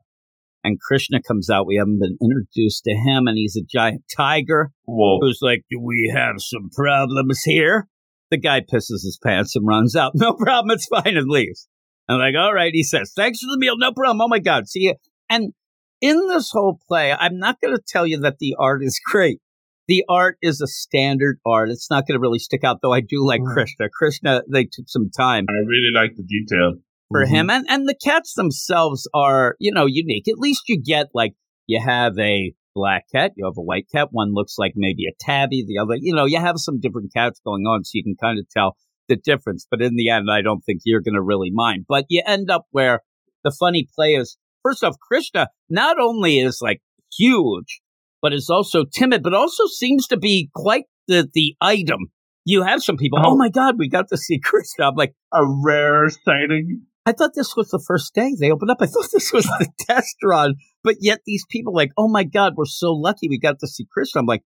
And 0.63 0.79
Krishna 0.79 1.21
comes 1.21 1.49
out. 1.49 1.65
We 1.65 1.77
haven't 1.77 1.99
been 1.99 2.17
introduced 2.21 2.83
to 2.83 2.91
him, 2.91 3.25
and 3.25 3.38
he's 3.38 3.55
a 3.55 3.65
giant 3.65 4.03
tiger 4.15 4.71
Whoa. 4.83 5.19
who's 5.21 5.39
like, 5.41 5.63
Do 5.69 5.79
we 5.79 6.12
have 6.13 6.36
some 6.39 6.69
problems 6.75 7.41
here? 7.43 7.88
The 8.32 8.38
guy 8.38 8.62
pisses 8.62 9.04
his 9.04 9.20
pants 9.24 9.56
and 9.56 9.66
runs 9.68 9.96
out. 9.96 10.12
No 10.16 10.34
problem, 10.34 10.72
it's 10.72 10.88
fine, 10.88 11.16
and 11.18 11.30
leaves. 11.30 11.68
I'm 12.10 12.20
like, 12.20 12.36
All 12.38 12.54
right, 12.54 12.72
he 12.74 12.84
says, 12.84 13.13
Thanks 13.16 13.40
for 13.40 13.48
the 13.52 13.58
meal, 13.60 13.76
no 13.78 13.92
problem. 13.94 14.22
Oh 14.22 14.28
my 14.28 14.40
God, 14.40 14.68
see 14.68 14.82
you. 14.82 14.96
And 15.30 15.54
in 16.02 16.28
this 16.28 16.52
whole 16.52 16.80
play, 16.88 17.12
I'm 17.12 17.38
not 17.40 17.60
going 17.62 17.76
to 17.76 17.82
tell 17.86 18.06
you 18.06 18.20
that 18.20 18.38
the 18.40 18.56
art 18.60 18.82
is 18.84 19.00
great. 19.12 19.40
The 19.88 20.04
art 20.10 20.38
is 20.42 20.60
a 20.60 20.68
standard 20.68 21.40
art. 21.46 21.70
It's 21.70 21.90
not 21.90 22.06
going 22.06 22.18
to 22.18 22.22
really 22.22 22.40
stick 22.40 22.63
out, 22.66 22.80
though 22.82 22.92
I 22.94 23.00
do 23.02 23.26
like 23.26 23.40
Mm. 23.42 23.54
Krishna. 23.54 23.88
Krishna, 23.90 24.42
they 24.52 24.66
took 24.66 24.86
some 24.88 25.10
time 25.18 25.46
I 25.50 25.54
really 25.66 25.92
like 25.96 26.16
the 26.18 26.24
detail. 26.24 26.74
for 27.10 27.26
Mhm. 27.26 27.30
him. 27.30 27.50
And 27.50 27.66
and 27.70 27.88
the 27.88 27.96
cats 27.96 28.34
themselves 28.34 29.08
are, 29.13 29.56
you 29.60 29.72
know, 29.72 29.86
unique. 29.86 30.28
At 30.28 30.40
least 30.40 30.63
you 30.68 30.78
get 30.82 31.08
like 31.13 31.36
you 31.66 31.82
have 31.82 32.20
a 32.20 32.54
black 32.78 33.04
cat, 33.13 33.32
you 33.36 33.46
have 33.46 33.58
a 33.58 33.62
white 33.72 33.88
cat. 33.94 34.10
One 34.12 34.34
looks 34.34 34.56
like 34.58 34.74
maybe 34.76 35.04
a 35.08 35.16
tabby, 35.20 35.66
the 35.68 35.80
other, 35.82 35.96
you 36.00 36.13
know, 36.16 36.26
you 36.26 36.40
have 36.40 36.56
some 36.58 36.80
different 36.80 37.12
cats 37.16 37.42
going 37.44 37.63
on, 37.63 37.84
so 37.84 37.92
you 37.96 38.04
can 38.04 38.16
kind 38.22 38.38
of 38.40 38.46
tell 38.50 38.76
the 39.10 39.16
difference. 39.16 39.66
But 39.70 39.82
in 39.82 39.96
the 39.96 40.10
end, 40.10 40.28
I 40.32 40.42
don't 40.42 40.62
think 40.66 40.82
you're 40.86 41.02
going 41.02 41.16
to 41.16 41.22
really 41.22 41.52
mind. 41.52 41.86
But 41.88 42.06
you 42.10 42.22
end 42.26 42.50
up 42.52 42.66
where 42.72 43.02
the 43.44 43.56
funny 43.60 43.88
play 43.96 44.12
is. 44.16 44.38
First 44.63 44.84
off, 44.84 44.96
Krishna 45.00 45.48
not 45.70 45.98
only 46.00 46.40
is 46.40 46.60
like 46.62 46.82
huge, 47.18 47.82
but 48.22 48.34
is 48.34 48.50
also 48.50 48.84
timid, 48.86 49.24
but 49.24 49.34
also 49.34 49.63
seems 49.68 50.08
to 50.08 50.18
be 50.18 50.50
quite 50.54 50.86
the 51.08 51.28
the 51.34 51.56
item. 51.62 52.12
You 52.46 52.63
have 52.63 52.82
some 52.84 52.98
people. 52.98 53.20
Oh, 53.22 53.32
Oh. 53.34 53.36
my 53.38 53.50
God, 53.50 53.76
we 53.78 53.90
got 53.90 54.06
to 54.10 54.18
see 54.18 54.40
Krishna. 54.44 54.88
I'm 54.90 54.96
like. 54.96 55.13
A 55.34 55.42
rare 55.66 56.08
sighting. 56.10 56.84
I 57.08 57.13
thought 57.13 57.32
this 57.34 57.56
was 57.56 57.70
the 57.70 57.82
first 57.88 58.13
day 58.13 58.36
they 58.38 58.52
opened 58.52 58.70
up. 58.70 58.80
I 58.82 58.86
thought 58.88 59.08
this 59.13 59.32
was 59.32 59.46
the 59.46 59.70
test 59.80 60.17
run, 60.22 60.56
but 60.84 60.98
yet 61.00 61.22
these 61.26 61.46
people 61.50 61.74
like, 61.74 61.91
oh 61.98 62.10
my 62.10 62.26
god, 62.26 62.54
we're 62.58 62.65
so 62.65 62.91
lucky 62.91 63.30
we 63.30 63.39
got 63.39 63.60
to 63.60 63.67
see 63.67 63.88
Krishna. 63.89 64.20
I'm 64.20 64.26
like, 64.26 64.43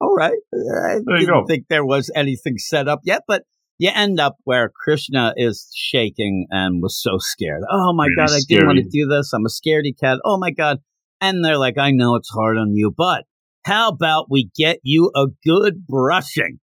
all 0.00 0.14
right, 0.14 0.38
I 0.54 0.98
didn't 1.18 1.26
go. 1.26 1.44
think 1.48 1.64
there 1.68 1.84
was 1.84 2.08
anything 2.14 2.58
set 2.58 2.86
up 2.86 3.00
yet, 3.02 3.22
but 3.26 3.42
you 3.78 3.90
end 3.92 4.20
up 4.20 4.36
where 4.44 4.70
Krishna 4.72 5.34
is 5.36 5.68
shaking 5.74 6.46
and 6.50 6.80
was 6.80 7.02
so 7.02 7.16
scared. 7.18 7.62
Oh 7.68 7.92
my 7.92 8.04
Really 8.04 8.16
god, 8.16 8.30
I 8.30 8.40
didn't 8.48 8.66
want 8.66 8.78
to 8.78 8.84
do 8.84 9.08
this. 9.08 9.32
I'm 9.32 9.44
a 9.44 9.48
scaredy 9.48 9.98
cat. 9.98 10.18
Oh 10.24 10.38
my 10.38 10.52
god, 10.52 10.78
and 11.20 11.44
they're 11.44 11.58
like, 11.58 11.76
I 11.76 11.90
know 11.90 12.14
it's 12.14 12.30
hard 12.30 12.56
on 12.56 12.72
you, 12.72 12.94
but 12.96 13.24
how 13.64 13.88
about 13.88 14.26
we 14.30 14.48
get 14.56 14.78
you 14.84 15.10
a 15.16 15.26
good 15.44 15.86
brushing? 15.88 16.60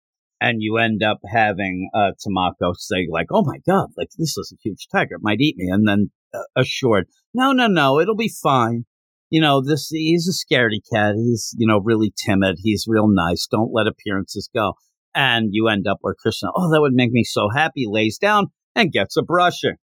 And 0.44 0.60
you 0.60 0.76
end 0.76 1.02
up 1.02 1.20
having 1.26 1.88
uh, 1.94 2.10
Tamako 2.20 2.74
say 2.76 3.06
like, 3.10 3.28
"Oh 3.30 3.42
my 3.44 3.58
god, 3.66 3.88
like 3.96 4.10
this 4.18 4.36
is 4.36 4.52
a 4.52 4.60
huge 4.62 4.88
tiger, 4.92 5.16
it 5.16 5.22
might 5.22 5.40
eat 5.40 5.56
me," 5.56 5.68
and 5.70 5.88
then 5.88 6.10
uh, 6.34 6.42
assured, 6.54 7.06
"No, 7.32 7.52
no, 7.52 7.66
no, 7.66 7.98
it'll 7.98 8.14
be 8.14 8.32
fine." 8.42 8.84
You 9.30 9.40
know, 9.40 9.62
this 9.62 9.88
he's 9.88 10.28
a 10.28 10.54
scaredy 10.54 10.80
cat. 10.92 11.14
He's 11.16 11.54
you 11.56 11.66
know 11.66 11.80
really 11.82 12.12
timid. 12.26 12.56
He's 12.62 12.84
real 12.86 13.08
nice. 13.08 13.46
Don't 13.50 13.72
let 13.72 13.86
appearances 13.86 14.50
go. 14.54 14.74
And 15.14 15.48
you 15.52 15.68
end 15.68 15.86
up 15.86 15.98
where 16.02 16.14
Krishna, 16.14 16.50
oh, 16.54 16.70
that 16.72 16.80
would 16.80 16.92
make 16.92 17.12
me 17.12 17.24
so 17.24 17.48
happy. 17.48 17.84
Lays 17.88 18.18
down 18.18 18.48
and 18.74 18.92
gets 18.92 19.16
a 19.16 19.22
brushing. 19.22 19.76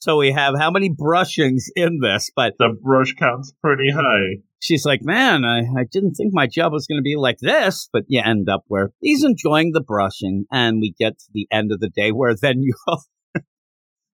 So 0.00 0.16
we 0.16 0.32
have 0.32 0.54
how 0.58 0.70
many 0.70 0.88
brushings 0.88 1.64
in 1.76 1.98
this? 2.00 2.30
But 2.34 2.54
The 2.58 2.74
brush 2.82 3.12
count's 3.18 3.52
pretty 3.62 3.90
high. 3.94 4.40
she's 4.58 4.86
like, 4.86 5.00
man, 5.02 5.44
I, 5.44 5.58
I 5.78 5.84
didn't 5.90 6.14
think 6.14 6.32
my 6.32 6.46
job 6.46 6.72
was 6.72 6.86
going 6.86 6.98
to 6.98 7.02
be 7.02 7.16
like 7.16 7.36
this. 7.42 7.90
But 7.92 8.04
you 8.08 8.22
end 8.24 8.48
up 8.48 8.64
where 8.66 8.92
he's 9.02 9.22
enjoying 9.22 9.72
the 9.72 9.82
brushing, 9.82 10.46
and 10.50 10.80
we 10.80 10.94
get 10.98 11.18
to 11.18 11.26
the 11.34 11.46
end 11.52 11.70
of 11.70 11.80
the 11.80 11.90
day 11.90 12.12
where 12.12 12.34
then 12.34 12.62
you. 12.62 12.72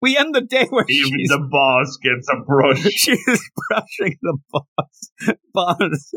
we 0.00 0.16
end 0.16 0.34
the 0.34 0.40
day 0.40 0.66
where 0.70 0.86
Even 0.88 1.18
she's, 1.18 1.28
the 1.28 1.46
boss 1.50 1.98
gets 2.02 2.28
a 2.32 2.42
brush. 2.42 2.80
she's 2.90 3.50
brushing 3.68 4.16
the 4.22 4.38
boss. 4.50 5.36
boss. 5.52 6.12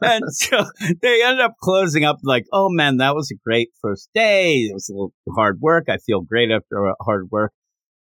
and 0.00 0.32
so 0.32 0.64
they 1.02 1.24
end 1.24 1.40
up 1.40 1.54
closing 1.60 2.04
up 2.04 2.18
like, 2.22 2.44
oh 2.52 2.68
man, 2.70 2.98
that 2.98 3.16
was 3.16 3.32
a 3.32 3.36
great 3.44 3.70
first 3.82 4.10
day. 4.14 4.58
It 4.58 4.74
was 4.74 4.88
a 4.88 4.92
little 4.92 5.12
hard 5.34 5.58
work. 5.60 5.86
I 5.88 5.96
feel 6.06 6.20
great 6.20 6.52
after 6.52 6.94
hard 7.00 7.26
work. 7.32 7.52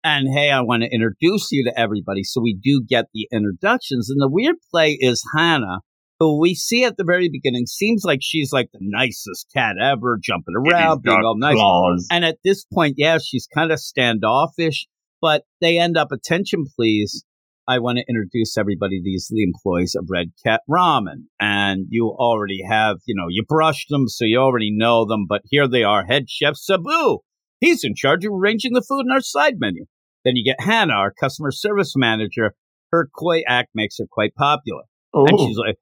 And 0.04 0.26
hey, 0.34 0.50
I 0.50 0.60
want 0.62 0.82
to 0.82 0.92
introduce 0.92 1.52
you 1.52 1.64
to 1.64 1.78
everybody. 1.78 2.24
So 2.24 2.40
we 2.40 2.58
do 2.60 2.82
get 2.86 3.06
the 3.14 3.28
introductions. 3.30 4.10
And 4.10 4.20
the 4.20 4.28
weird 4.28 4.56
play 4.70 4.98
is 5.00 5.22
Hannah, 5.36 5.80
who 6.18 6.40
we 6.40 6.54
see 6.54 6.84
at 6.84 6.96
the 6.96 7.04
very 7.04 7.28
beginning, 7.28 7.66
seems 7.66 8.02
like 8.04 8.18
she's 8.20 8.52
like 8.52 8.68
the 8.72 8.80
nicest 8.80 9.46
cat 9.54 9.76
ever, 9.80 10.18
jumping 10.20 10.54
around, 10.56 11.02
being 11.02 11.22
all 11.24 11.38
nice. 11.38 11.54
claws. 11.54 12.08
And 12.10 12.24
at 12.24 12.38
this 12.44 12.64
point, 12.64 12.94
yeah, 12.98 13.18
she's 13.22 13.46
kind 13.54 13.70
of 13.70 13.78
standoffish, 13.78 14.86
but 15.20 15.44
they 15.60 15.78
end 15.78 15.96
up, 15.96 16.10
attention 16.10 16.64
please. 16.76 17.24
I 17.68 17.78
want 17.78 17.98
to 17.98 18.04
introduce 18.08 18.58
everybody. 18.58 19.00
These 19.00 19.28
are 19.30 19.36
the 19.36 19.44
employees 19.44 19.94
of 19.96 20.08
Red 20.10 20.32
Cat 20.44 20.62
Ramen. 20.68 21.26
And 21.38 21.86
you 21.90 22.08
already 22.08 22.60
have, 22.68 22.96
you 23.06 23.14
know, 23.16 23.26
you 23.28 23.44
brushed 23.48 23.88
them, 23.88 24.08
so 24.08 24.24
you 24.24 24.38
already 24.38 24.72
know 24.72 25.04
them, 25.06 25.26
but 25.28 25.42
here 25.44 25.68
they 25.68 25.84
are. 25.84 26.04
Head 26.04 26.28
chef 26.28 26.56
Sabu. 26.56 27.18
He's 27.60 27.84
in 27.84 27.94
charge 27.94 28.24
of 28.24 28.32
arranging 28.32 28.72
the 28.72 28.82
food 28.82 29.02
in 29.06 29.12
our 29.12 29.20
side 29.20 29.54
menu. 29.58 29.84
Then 30.24 30.36
you 30.36 30.44
get 30.44 30.60
Hannah, 30.60 30.94
our 30.94 31.12
customer 31.12 31.50
service 31.50 31.94
manager. 31.96 32.54
her 32.90 33.08
coy 33.16 33.42
act 33.48 33.70
makes 33.74 33.98
her 33.98 34.06
quite 34.10 34.34
popular. 34.34 34.82
Oh, 35.14 35.26
And 35.26 35.38
she's 35.38 35.56
like, 35.56 35.76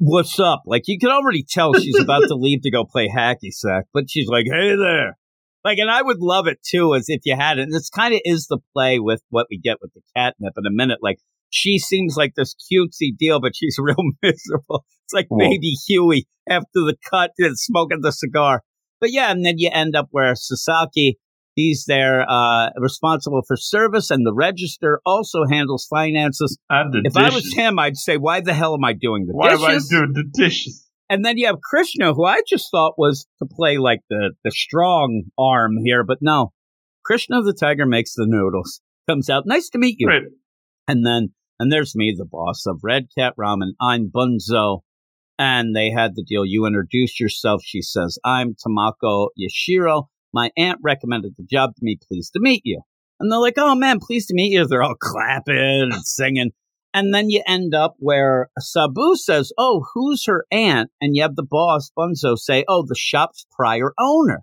What's 0.00 0.38
up? 0.38 0.62
Like, 0.66 0.82
you 0.86 0.98
can 0.98 1.10
already 1.10 1.44
tell 1.48 1.72
she's 1.74 1.98
about 1.98 2.24
to 2.28 2.34
leave 2.34 2.62
to 2.62 2.70
go 2.70 2.84
play 2.84 3.08
hacky 3.08 3.50
sack, 3.52 3.84
but 3.94 4.10
she's 4.10 4.28
like, 4.28 4.46
Hey 4.46 4.76
there. 4.76 5.16
Like, 5.64 5.78
and 5.78 5.90
I 5.90 6.02
would 6.02 6.18
love 6.20 6.46
it 6.48 6.58
too, 6.68 6.94
as 6.94 7.04
if 7.08 7.20
you 7.24 7.36
had 7.36 7.58
it. 7.58 7.62
And 7.62 7.72
this 7.72 7.88
kind 7.88 8.12
of 8.14 8.20
is 8.24 8.48
the 8.48 8.58
play 8.74 8.98
with 8.98 9.22
what 9.30 9.46
we 9.50 9.58
get 9.58 9.78
with 9.80 9.92
the 9.94 10.00
catnip 10.16 10.54
in 10.56 10.66
a 10.66 10.70
minute. 10.72 10.98
Like, 11.00 11.18
she 11.50 11.78
seems 11.78 12.16
like 12.16 12.34
this 12.34 12.54
cutesy 12.54 13.16
deal, 13.16 13.40
but 13.40 13.52
she's 13.54 13.76
real 13.80 13.94
miserable. 14.22 14.84
It's 15.04 15.12
like 15.14 15.26
Whoa. 15.28 15.38
baby 15.38 15.76
Huey 15.86 16.26
after 16.48 16.66
the 16.74 16.96
cut 17.08 17.30
and 17.38 17.56
smoking 17.58 18.00
the 18.02 18.10
cigar. 18.10 18.62
But 19.00 19.12
yeah, 19.12 19.30
and 19.30 19.44
then 19.44 19.54
you 19.58 19.70
end 19.72 19.94
up 19.94 20.08
where 20.10 20.34
Sasaki, 20.34 21.18
he's 21.54 21.84
there, 21.86 22.24
uh, 22.28 22.70
responsible 22.78 23.42
for 23.46 23.56
service 23.56 24.10
and 24.10 24.26
the 24.26 24.32
register 24.34 25.00
also 25.04 25.40
handles 25.50 25.86
finances. 25.88 26.58
and 26.70 26.92
the 26.92 27.02
If 27.04 27.14
dishes. 27.14 27.32
I 27.32 27.34
was 27.34 27.54
him, 27.54 27.78
I'd 27.78 27.96
say, 27.96 28.16
why 28.16 28.40
the 28.40 28.54
hell 28.54 28.74
am 28.74 28.84
I 28.84 28.92
doing 28.92 29.26
the 29.26 29.34
Why 29.34 29.50
dishes? 29.50 29.64
am 29.64 29.70
I 29.70 29.78
doing 30.00 30.12
the 30.14 30.24
dishes? 30.32 30.88
And 31.10 31.24
then 31.24 31.36
you 31.36 31.46
have 31.46 31.60
Krishna, 31.60 32.14
who 32.14 32.24
I 32.24 32.40
just 32.48 32.70
thought 32.70 32.94
was 32.96 33.26
to 33.42 33.46
play 33.50 33.76
like 33.76 34.00
the, 34.08 34.32
the 34.44 34.50
strong 34.50 35.24
arm 35.38 35.76
here, 35.84 36.04
but 36.04 36.18
no. 36.22 36.52
Krishna 37.04 37.42
the 37.42 37.52
tiger 37.52 37.84
makes 37.84 38.14
the 38.14 38.26
noodles. 38.26 38.80
Comes 39.08 39.28
out, 39.28 39.44
nice 39.46 39.68
to 39.70 39.78
meet 39.78 39.96
you. 39.98 40.08
Right. 40.08 40.22
And 40.88 41.04
then, 41.04 41.32
and 41.58 41.70
there's 41.70 41.94
me, 41.94 42.14
the 42.16 42.24
boss 42.24 42.64
of 42.66 42.80
Red 42.82 43.08
Cat 43.18 43.34
Ramen. 43.38 43.72
I'm 43.80 44.10
Bunzo. 44.10 44.80
And 45.38 45.74
they 45.74 45.90
had 45.90 46.12
the 46.14 46.22
deal. 46.22 46.46
You 46.46 46.66
introduce 46.66 47.18
yourself. 47.18 47.62
She 47.64 47.82
says, 47.82 48.18
I'm 48.24 48.54
Tamako 48.54 49.28
Yashiro. 49.38 50.04
My 50.32 50.50
aunt 50.56 50.78
recommended 50.82 51.34
the 51.36 51.44
job 51.44 51.74
to 51.76 51.80
me. 51.84 51.98
Pleased 52.08 52.32
to 52.34 52.40
meet 52.40 52.62
you. 52.64 52.80
And 53.20 53.30
they're 53.30 53.38
like, 53.38 53.54
oh 53.56 53.74
man, 53.74 54.00
pleased 54.00 54.28
to 54.28 54.34
meet 54.34 54.52
you. 54.52 54.66
They're 54.66 54.82
all 54.82 54.96
clapping 55.00 55.90
and 55.92 56.04
singing. 56.04 56.50
And 56.94 57.14
then 57.14 57.30
you 57.30 57.42
end 57.46 57.74
up 57.74 57.94
where 57.98 58.50
Sabu 58.58 59.16
says, 59.16 59.52
Oh, 59.56 59.84
who's 59.94 60.24
her 60.26 60.44
aunt? 60.50 60.90
And 61.00 61.16
you 61.16 61.22
have 61.22 61.36
the 61.36 61.46
boss, 61.48 61.90
Bunzo, 61.96 62.36
say, 62.36 62.64
Oh, 62.68 62.84
the 62.86 62.96
shop's 62.98 63.46
prior 63.56 63.92
owner. 63.98 64.40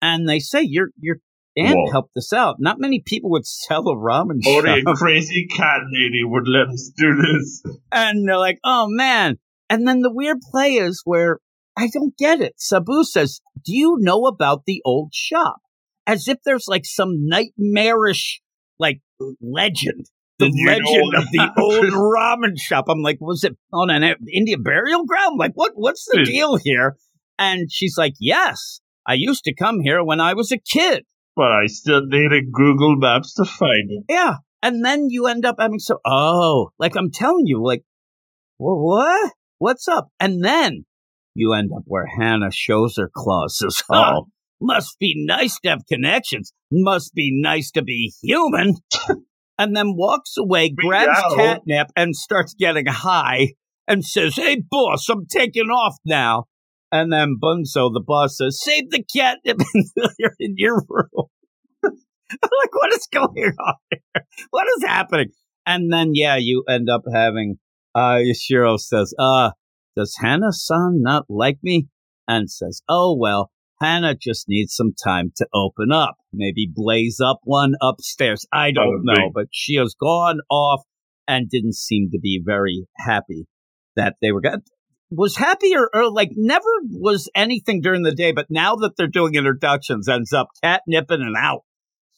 And 0.00 0.28
they 0.28 0.38
say, 0.38 0.62
Your 0.62 0.88
your 1.00 1.16
aunt 1.56 1.74
Whoa. 1.76 1.90
helped 1.90 2.16
us 2.16 2.32
out. 2.32 2.56
Not 2.60 2.78
many 2.78 3.02
people 3.04 3.30
would 3.30 3.46
sell 3.46 3.88
a 3.88 3.96
ramen 3.96 4.40
Only 4.46 4.82
shop. 4.82 4.94
a 4.94 4.94
crazy 4.94 5.48
cat 5.48 5.80
lady 5.92 6.22
would 6.24 6.46
let 6.46 6.68
us 6.68 6.92
do 6.96 7.16
this. 7.16 7.62
And 7.90 8.28
they're 8.28 8.38
like, 8.38 8.58
Oh 8.62 8.86
man. 8.88 9.38
And 9.70 9.86
then 9.86 10.00
the 10.00 10.12
weird 10.12 10.38
play 10.52 10.74
is 10.74 11.02
where 11.04 11.40
I 11.78 11.88
don't 11.92 12.16
get 12.18 12.40
it. 12.40 12.54
Sabu 12.56 13.04
says, 13.04 13.40
Do 13.64 13.74
you 13.74 13.96
know 14.00 14.26
about 14.26 14.64
the 14.66 14.82
old 14.84 15.14
shop? 15.14 15.58
As 16.06 16.26
if 16.26 16.38
there's 16.44 16.66
like 16.66 16.84
some 16.84 17.26
nightmarish 17.26 18.40
like 18.78 19.00
legend. 19.40 20.06
The 20.38 20.46
Did 20.46 20.54
you 20.54 20.66
know 20.66 20.72
legend 20.72 21.14
of 21.16 21.24
the 21.32 21.50
old 21.56 21.84
ramen 21.92 22.58
shop. 22.58 22.86
I'm 22.88 23.02
like, 23.02 23.18
was 23.20 23.44
it 23.44 23.56
on 23.72 23.90
an 23.90 24.14
Indian 24.32 24.62
burial 24.62 25.04
ground? 25.04 25.38
Like, 25.38 25.52
what? 25.54 25.72
What's 25.74 26.06
the 26.06 26.18
Hmm. 26.18 26.24
deal 26.24 26.56
here? 26.56 26.96
And 27.38 27.70
she's 27.70 27.96
like, 27.96 28.14
yes, 28.20 28.80
I 29.06 29.14
used 29.14 29.44
to 29.44 29.54
come 29.54 29.80
here 29.80 30.02
when 30.02 30.20
I 30.20 30.34
was 30.34 30.50
a 30.50 30.58
kid. 30.58 31.04
But 31.36 31.52
I 31.52 31.66
still 31.66 32.04
needed 32.04 32.52
Google 32.52 32.96
Maps 32.96 33.34
to 33.34 33.44
find 33.44 33.90
it. 33.90 34.04
Yeah. 34.08 34.36
And 34.60 34.84
then 34.84 35.08
you 35.08 35.28
end 35.28 35.44
up 35.46 35.56
having 35.60 35.78
so, 35.78 35.98
oh, 36.04 36.70
like 36.78 36.96
I'm 36.96 37.12
telling 37.12 37.46
you, 37.46 37.64
like, 37.64 37.84
what? 38.56 39.32
What's 39.58 39.86
up? 39.86 40.08
And 40.18 40.44
then 40.44 40.84
you 41.38 41.52
end 41.54 41.70
up 41.74 41.82
where 41.86 42.06
Hannah 42.06 42.50
shows 42.52 42.96
her 42.96 43.10
claws, 43.14 43.58
says, 43.58 43.82
oh, 43.90 44.26
must 44.60 44.98
be 44.98 45.14
nice 45.16 45.58
to 45.60 45.70
have 45.70 45.86
connections. 45.88 46.52
Must 46.70 47.14
be 47.14 47.30
nice 47.32 47.70
to 47.72 47.82
be 47.82 48.12
human. 48.22 48.74
and 49.58 49.76
then 49.76 49.96
walks 49.96 50.36
away, 50.36 50.70
grabs 50.70 51.20
catnip, 51.36 51.88
and 51.96 52.14
starts 52.14 52.54
getting 52.54 52.86
high 52.86 53.54
and 53.86 54.04
says, 54.04 54.34
Hey, 54.36 54.62
boss, 54.70 55.08
I'm 55.08 55.26
taking 55.26 55.68
off 55.68 55.96
now. 56.04 56.44
And 56.90 57.12
then 57.12 57.36
Bunzo, 57.42 57.92
the 57.92 58.02
boss, 58.04 58.38
says, 58.38 58.60
Save 58.60 58.90
the 58.90 59.04
catnip 59.04 59.60
until 59.74 60.10
you're 60.18 60.34
in 60.38 60.54
your 60.56 60.82
room. 60.88 61.26
I'm 61.84 62.50
like, 62.60 62.74
what 62.74 62.92
is 62.92 63.08
going 63.12 63.54
on 63.58 63.74
here? 63.90 64.24
What 64.50 64.66
is 64.76 64.84
happening? 64.84 65.28
And 65.66 65.92
then, 65.92 66.12
yeah, 66.14 66.36
you 66.36 66.64
end 66.68 66.88
up 66.90 67.02
having 67.12 67.58
uh, 67.94 68.20
Yashiro 68.20 68.78
says, 68.78 69.14
uh, 69.18 69.50
does 69.98 70.16
Hannah 70.20 70.52
san 70.52 71.00
not 71.02 71.24
like 71.28 71.58
me? 71.62 71.88
And 72.28 72.48
says, 72.48 72.82
oh, 72.88 73.16
well, 73.18 73.50
Hannah 73.80 74.14
just 74.14 74.48
needs 74.48 74.74
some 74.74 74.92
time 74.92 75.32
to 75.36 75.46
open 75.52 75.90
up. 75.92 76.16
Maybe 76.32 76.70
blaze 76.72 77.20
up 77.24 77.40
one 77.42 77.74
upstairs. 77.80 78.46
I 78.52 78.70
don't 78.70 79.02
know, 79.02 79.30
but 79.34 79.46
she 79.50 79.76
has 79.76 79.96
gone 80.00 80.38
off 80.50 80.82
and 81.26 81.48
didn't 81.48 81.74
seem 81.74 82.10
to 82.12 82.18
be 82.20 82.40
very 82.44 82.86
happy 82.96 83.46
that 83.96 84.16
they 84.22 84.30
were 84.30 84.40
got 84.40 84.60
was 85.10 85.36
happy 85.36 85.74
or, 85.74 85.88
or 85.94 86.02
er, 86.02 86.10
like 86.10 86.30
never 86.36 86.68
was 86.90 87.30
anything 87.34 87.80
during 87.80 88.02
the 88.02 88.14
day, 88.14 88.30
but 88.32 88.46
now 88.50 88.76
that 88.76 88.92
they're 88.96 89.06
doing 89.06 89.34
introductions, 89.34 90.06
ends 90.06 90.32
up 90.32 90.48
catnipping 90.62 91.22
and 91.22 91.34
out. 91.36 91.62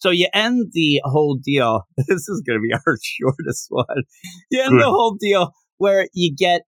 So 0.00 0.10
you 0.10 0.28
end 0.32 0.72
the 0.72 1.00
whole 1.04 1.38
deal. 1.40 1.82
This 2.08 2.28
is 2.28 2.42
going 2.44 2.58
to 2.58 2.62
be 2.62 2.74
our 2.74 2.96
shortest 3.02 3.66
one. 3.68 4.02
You 4.50 4.62
end 4.62 4.72
Good. 4.72 4.82
the 4.82 4.90
whole 4.90 5.16
deal 5.20 5.52
where 5.78 6.08
you 6.12 6.34
get 6.36 6.62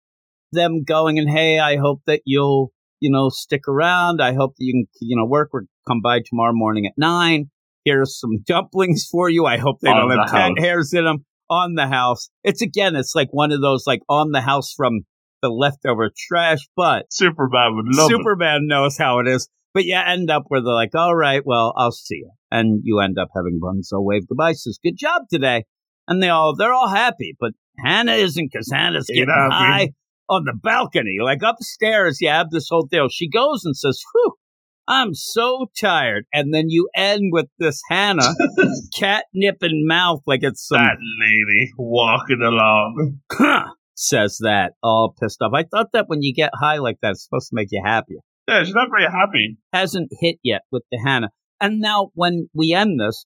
them 0.51 0.83
going 0.83 1.19
and 1.19 1.29
hey, 1.29 1.59
I 1.59 1.77
hope 1.77 2.01
that 2.07 2.21
you'll 2.25 2.71
you 2.99 3.11
know 3.11 3.29
stick 3.29 3.67
around. 3.67 4.21
I 4.21 4.33
hope 4.33 4.55
that 4.57 4.63
you 4.63 4.73
can 4.73 4.85
you 5.01 5.17
know 5.17 5.25
work. 5.25 5.49
We're 5.51 5.63
come 5.87 6.01
by 6.01 6.19
tomorrow 6.25 6.53
morning 6.53 6.85
at 6.85 6.93
nine. 6.97 7.49
Here's 7.85 8.19
some 8.19 8.41
dumplings 8.45 9.07
for 9.09 9.29
you. 9.29 9.45
I 9.45 9.57
hope 9.57 9.79
they 9.81 9.89
On 9.89 10.09
don't 10.09 10.17
have 10.17 10.27
the 10.27 10.31
cat 10.31 10.41
house. 10.41 10.59
hairs 10.59 10.93
in 10.93 11.05
them 11.05 11.25
on 11.49 11.75
the 11.75 11.87
house. 11.87 12.29
It's 12.43 12.61
again, 12.61 12.95
it's 12.95 13.15
like 13.15 13.29
one 13.31 13.51
of 13.51 13.61
those 13.61 13.85
like 13.87 14.01
on 14.07 14.31
the 14.31 14.41
house 14.41 14.73
from 14.75 15.01
the 15.41 15.49
leftover 15.49 16.11
trash, 16.27 16.59
but 16.75 17.05
Superman 17.09 17.75
would 17.75 17.85
love 17.95 18.11
it. 18.11 18.17
Superman 18.17 18.67
knows 18.67 18.97
how 18.97 19.19
it 19.19 19.27
is. 19.27 19.49
But 19.73 19.85
you 19.85 19.95
end 19.95 20.29
up 20.29 20.43
where 20.49 20.61
they're 20.61 20.73
like, 20.73 20.93
all 20.95 21.15
right, 21.15 21.41
well, 21.45 21.73
I'll 21.77 21.93
see 21.93 22.15
you. 22.15 22.31
And 22.51 22.81
you 22.83 22.99
end 22.99 23.17
up 23.17 23.29
having 23.33 23.59
Bunzo 23.63 24.03
wave 24.03 24.27
goodbye, 24.27 24.51
says, 24.51 24.77
good 24.83 24.97
job 24.97 25.23
today. 25.31 25.63
And 26.09 26.21
they 26.21 26.27
all, 26.27 26.55
they're 26.57 26.73
all 26.73 26.89
happy, 26.89 27.37
but 27.39 27.53
Hannah 27.83 28.15
isn't 28.15 28.49
because 28.51 28.69
Hannah's 28.69 29.07
getting 29.07 29.29
high 29.29 29.91
on 30.29 30.43
the 30.45 30.53
balcony. 30.53 31.17
Like 31.21 31.41
upstairs, 31.43 32.19
you 32.21 32.29
have 32.29 32.49
this 32.51 32.67
whole 32.69 32.85
deal. 32.85 33.09
She 33.09 33.29
goes 33.29 33.63
and 33.65 33.75
says, 33.75 34.01
whew, 34.13 34.33
I'm 34.87 35.13
so 35.13 35.67
tired. 35.79 36.25
And 36.33 36.53
then 36.53 36.65
you 36.69 36.89
end 36.95 37.29
with 37.31 37.47
this 37.59 37.81
Hannah 37.89 38.33
catnip 38.99 39.57
in 39.61 39.85
mouth 39.87 40.21
like 40.25 40.41
it's 40.43 40.67
some 40.67 40.79
That 40.79 40.97
lady 41.21 41.71
walking 41.77 42.41
along. 42.41 43.19
huh, 43.31 43.65
says 43.95 44.37
that 44.41 44.73
all 44.81 45.13
pissed 45.21 45.41
off. 45.41 45.51
I 45.53 45.63
thought 45.63 45.91
that 45.93 46.05
when 46.07 46.21
you 46.21 46.33
get 46.33 46.51
high 46.53 46.77
like 46.77 46.97
that, 47.01 47.11
it's 47.11 47.23
supposed 47.23 47.49
to 47.49 47.55
make 47.55 47.67
you 47.71 47.81
happier. 47.85 48.19
Yeah, 48.47 48.63
she's 48.63 48.73
not 48.73 48.89
very 48.89 49.09
happy. 49.09 49.57
hasn't 49.71 50.09
hit 50.19 50.37
yet 50.43 50.61
with 50.71 50.83
the 50.91 50.99
Hannah. 51.05 51.29
And 51.59 51.79
now 51.79 52.09
when 52.15 52.49
we 52.53 52.73
end 52.73 52.99
this, 52.99 53.25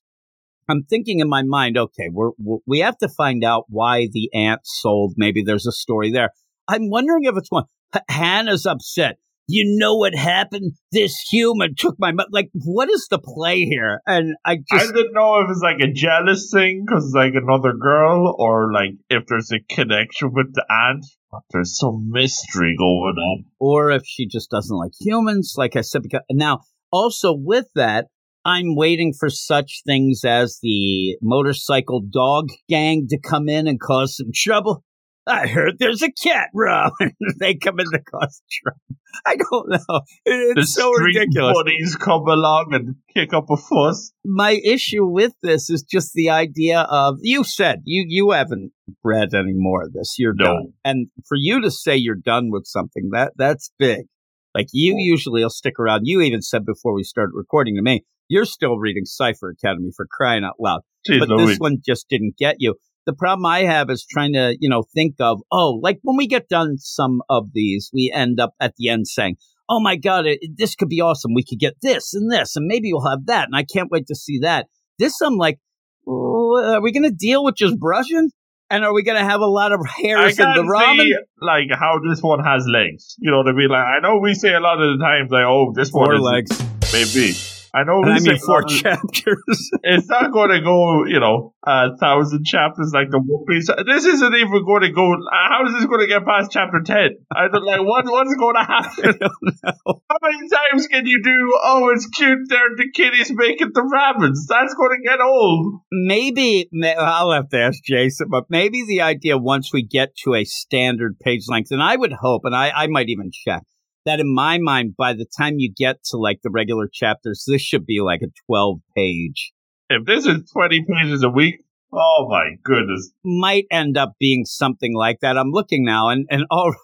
I'm 0.68 0.82
thinking 0.84 1.20
in 1.20 1.28
my 1.28 1.42
mind, 1.42 1.78
okay, 1.78 2.10
we're, 2.12 2.30
we 2.38 2.58
we 2.66 2.78
have 2.80 2.98
to 2.98 3.08
find 3.08 3.42
out 3.44 3.64
why 3.68 4.08
the 4.12 4.28
aunt 4.34 4.60
sold. 4.64 5.14
Maybe 5.16 5.42
there's 5.44 5.66
a 5.66 5.72
story 5.72 6.10
there. 6.10 6.30
I'm 6.68 6.90
wondering 6.90 7.24
if 7.24 7.36
it's 7.36 7.50
one. 7.50 7.64
Hannah's 8.08 8.66
upset. 8.66 9.16
You 9.48 9.76
know 9.78 9.94
what 9.94 10.14
happened? 10.14 10.72
This 10.90 11.20
human 11.20 11.76
took 11.76 11.94
my 12.00 12.10
mo-" 12.10 12.26
like. 12.32 12.50
What 12.52 12.90
is 12.90 13.06
the 13.08 13.20
play 13.20 13.60
here? 13.60 14.00
And 14.04 14.34
I 14.44 14.56
just. 14.56 14.90
I 14.90 14.92
didn't 14.92 15.12
know 15.12 15.40
if 15.40 15.50
it's 15.50 15.60
like 15.62 15.78
a 15.80 15.92
jealous 15.92 16.50
thing 16.52 16.84
because 16.84 17.04
it's 17.04 17.14
like 17.14 17.34
another 17.34 17.72
girl, 17.72 18.34
or 18.38 18.72
like 18.72 18.96
if 19.08 19.24
there's 19.28 19.52
a 19.52 19.60
connection 19.72 20.32
with 20.32 20.52
the 20.52 20.64
aunt. 20.68 21.06
But 21.30 21.42
there's 21.52 21.78
some 21.78 22.10
mystery 22.10 22.74
going 22.76 23.16
on. 23.16 23.44
or 23.60 23.90
if 23.90 24.02
she 24.04 24.26
just 24.26 24.50
doesn't 24.50 24.76
like 24.76 24.92
humans. 25.00 25.54
Like 25.56 25.76
I 25.76 25.82
said, 25.82 26.02
because 26.02 26.22
now 26.30 26.60
also 26.90 27.32
with 27.32 27.66
that, 27.76 28.06
I'm 28.44 28.76
waiting 28.76 29.12
for 29.12 29.28
such 29.28 29.82
things 29.86 30.22
as 30.24 30.58
the 30.62 31.16
motorcycle 31.22 32.00
dog 32.00 32.48
gang 32.68 33.06
to 33.10 33.18
come 33.18 33.48
in 33.48 33.66
and 33.66 33.78
cause 33.80 34.16
some 34.16 34.30
trouble. 34.34 34.84
I 35.26 35.46
heard 35.48 35.78
there's 35.78 36.02
a 36.02 36.10
cat 36.12 36.48
run. 36.54 36.90
they 37.40 37.54
come 37.54 37.80
in 37.80 37.86
the 37.90 38.00
trouble. 38.08 38.78
I 39.26 39.36
don't 39.36 39.68
know. 39.70 40.00
It- 40.24 40.54
The 40.56 40.60
It's 40.60 40.74
so 40.74 40.92
street 40.94 41.16
ridiculous. 41.16 41.56
buddies 41.56 41.96
come 41.96 42.28
along 42.28 42.66
and 42.72 42.94
kick 43.12 43.32
up 43.32 43.46
a 43.50 43.56
fuss. 43.56 44.12
My 44.24 44.52
issue 44.64 45.04
with 45.06 45.32
this 45.42 45.68
is 45.70 45.82
just 45.82 46.12
the 46.14 46.30
idea 46.30 46.80
of 46.82 47.16
you 47.22 47.42
said 47.44 47.82
you 47.84 48.04
you 48.06 48.30
haven't 48.30 48.72
read 49.02 49.34
any 49.34 49.52
more 49.54 49.82
of 49.84 49.92
this. 49.92 50.14
You're 50.18 50.34
No. 50.34 50.44
done. 50.44 50.72
And 50.84 51.08
for 51.28 51.36
you 51.36 51.60
to 51.62 51.70
say 51.70 51.96
you're 51.96 52.14
done 52.14 52.50
with 52.50 52.66
something, 52.66 53.10
that 53.12 53.32
that's 53.36 53.70
big. 53.78 54.06
Like 54.54 54.68
you 54.72 54.94
usually 54.98 55.42
will 55.42 55.50
stick 55.50 55.78
around. 55.80 56.02
You 56.04 56.20
even 56.20 56.42
said 56.42 56.64
before 56.64 56.94
we 56.94 57.02
started 57.02 57.32
recording 57.34 57.74
to 57.76 57.82
me, 57.82 58.04
you're 58.28 58.44
still 58.44 58.76
reading 58.78 59.04
Cipher 59.06 59.50
Academy 59.50 59.90
for 59.96 60.06
crying 60.10 60.44
out 60.44 60.54
loud. 60.60 60.82
Jeez 61.08 61.18
but 61.20 61.28
Louise. 61.28 61.48
this 61.50 61.58
one 61.58 61.78
just 61.84 62.08
didn't 62.08 62.36
get 62.38 62.56
you. 62.58 62.74
The 63.06 63.14
problem 63.14 63.46
I 63.46 63.60
have 63.60 63.88
is 63.88 64.04
trying 64.04 64.32
to, 64.34 64.56
you 64.60 64.68
know, 64.68 64.82
think 64.82 65.14
of, 65.20 65.40
oh, 65.52 65.78
like 65.82 66.00
when 66.02 66.16
we 66.16 66.26
get 66.26 66.48
done 66.48 66.76
some 66.78 67.22
of 67.30 67.52
these, 67.52 67.90
we 67.92 68.12
end 68.12 68.40
up 68.40 68.54
at 68.60 68.74
the 68.76 68.88
end 68.88 69.06
saying, 69.06 69.36
oh 69.68 69.80
my 69.80 69.96
God, 69.96 70.26
it, 70.26 70.40
this 70.56 70.74
could 70.74 70.88
be 70.88 71.00
awesome. 71.00 71.34
We 71.34 71.44
could 71.44 71.58
get 71.58 71.74
this 71.82 72.14
and 72.14 72.30
this, 72.30 72.56
and 72.56 72.66
maybe 72.66 72.92
we'll 72.92 73.08
have 73.08 73.26
that. 73.26 73.44
And 73.44 73.56
I 73.56 73.64
can't 73.64 73.90
wait 73.90 74.06
to 74.08 74.14
see 74.14 74.40
that. 74.40 74.66
This, 74.98 75.20
I'm 75.20 75.36
like, 75.36 75.58
oh, 76.06 76.74
are 76.74 76.82
we 76.82 76.92
going 76.92 77.04
to 77.04 77.10
deal 77.10 77.44
with 77.44 77.56
just 77.56 77.78
brushing? 77.78 78.30
And 78.68 78.84
are 78.84 78.92
we 78.92 79.04
going 79.04 79.18
to 79.18 79.24
have 79.24 79.40
a 79.40 79.46
lot 79.46 79.72
of 79.72 79.80
hairs 80.02 80.38
in 80.38 80.44
the 80.44 80.62
ramen? 80.62 81.02
see 81.02 81.14
like 81.40 81.68
how 81.72 82.00
this 82.08 82.20
one 82.20 82.42
has 82.42 82.66
legs. 82.66 83.14
You 83.18 83.30
know 83.30 83.38
what 83.38 83.48
I 83.48 83.52
mean? 83.52 83.68
Like 83.68 83.84
I 83.84 84.00
know 84.00 84.18
we 84.18 84.34
say 84.34 84.52
a 84.52 84.60
lot 84.60 84.80
of 84.80 84.98
the 84.98 85.04
times 85.04 85.30
like, 85.30 85.44
oh, 85.46 85.72
this 85.74 85.90
one 85.90 86.06
Four 86.06 86.14
is 86.16 86.20
legs. 86.22 86.62
maybe. 86.92 87.55
I 87.76 87.84
know 87.84 88.00
I 88.02 88.18
mean 88.20 88.38
four 88.38 88.60
a 88.60 88.62
lot 88.62 88.72
of- 88.72 88.78
chapters. 88.82 89.70
it's 89.82 90.08
not 90.08 90.32
going 90.32 90.48
to 90.50 90.62
go, 90.62 91.04
you 91.04 91.20
know, 91.20 91.52
a 91.66 91.94
thousand 91.98 92.46
chapters 92.46 92.92
like 92.94 93.10
the 93.10 93.18
One 93.18 93.44
Piece. 93.44 93.68
This 93.68 94.04
isn't 94.06 94.34
even 94.34 94.64
going 94.64 94.82
to 94.82 94.92
go. 94.92 95.12
How 95.30 95.66
is 95.66 95.74
this 95.74 95.84
going 95.84 96.00
to 96.00 96.06
get 96.06 96.24
past 96.24 96.50
chapter 96.50 96.80
ten? 96.82 97.18
I 97.30 97.48
don't 97.48 97.66
like 97.66 97.80
what 97.80 98.06
what's 98.06 98.34
going 98.34 98.54
to 98.54 98.64
happen. 98.64 99.18
How 100.08 100.18
many 100.22 100.48
times 100.48 100.86
can 100.88 101.06
you 101.06 101.20
do? 101.22 101.60
Oh, 101.62 101.90
it's 101.94 102.06
cute. 102.06 102.48
There, 102.48 102.60
the 102.76 102.90
kitty's 102.94 103.30
making 103.34 103.72
the 103.74 103.86
rabbits. 103.92 104.46
That's 104.48 104.72
going 104.74 104.96
to 104.96 105.06
get 105.06 105.20
old. 105.20 105.80
maybe 105.92 106.70
I'll 106.98 107.32
have 107.32 107.50
to 107.50 107.60
ask 107.60 107.82
Jason, 107.84 108.28
but 108.30 108.44
maybe 108.48 108.84
the 108.86 109.02
idea 109.02 109.36
once 109.36 109.70
we 109.72 109.82
get 109.82 110.16
to 110.24 110.34
a 110.34 110.44
standard 110.44 111.18
page 111.18 111.42
length, 111.48 111.72
and 111.72 111.82
I 111.82 111.96
would 111.96 112.12
hope, 112.12 112.42
and 112.44 112.54
I, 112.56 112.70
I 112.70 112.86
might 112.86 113.10
even 113.10 113.30
check 113.32 113.64
that 114.06 114.20
in 114.20 114.32
my 114.32 114.58
mind, 114.58 114.94
by 114.96 115.12
the 115.12 115.26
time 115.26 115.54
you 115.58 115.70
get 115.70 116.02
to 116.04 116.16
like 116.16 116.40
the 116.42 116.50
regular 116.50 116.88
chapters, 116.90 117.44
this 117.46 117.60
should 117.60 117.84
be 117.84 118.00
like 118.00 118.22
a 118.22 118.32
12 118.46 118.78
page, 118.96 119.52
If 119.90 120.06
this 120.06 120.24
is 120.26 120.50
twenty 120.50 120.84
pages 120.88 121.22
a 121.22 121.28
week, 121.28 121.56
oh 121.92 122.26
my 122.30 122.56
goodness. 122.64 123.12
might 123.24 123.66
end 123.70 123.98
up 123.98 124.14
being 124.18 124.44
something 124.44 124.94
like 124.94 125.20
that. 125.20 125.36
I'm 125.36 125.50
looking 125.50 125.84
now 125.84 126.08
and, 126.08 126.26
and 126.30 126.44
oh, 126.50 126.70
I 126.70 126.74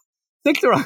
think 0.45 0.61
they're 0.61 0.73
on, 0.73 0.85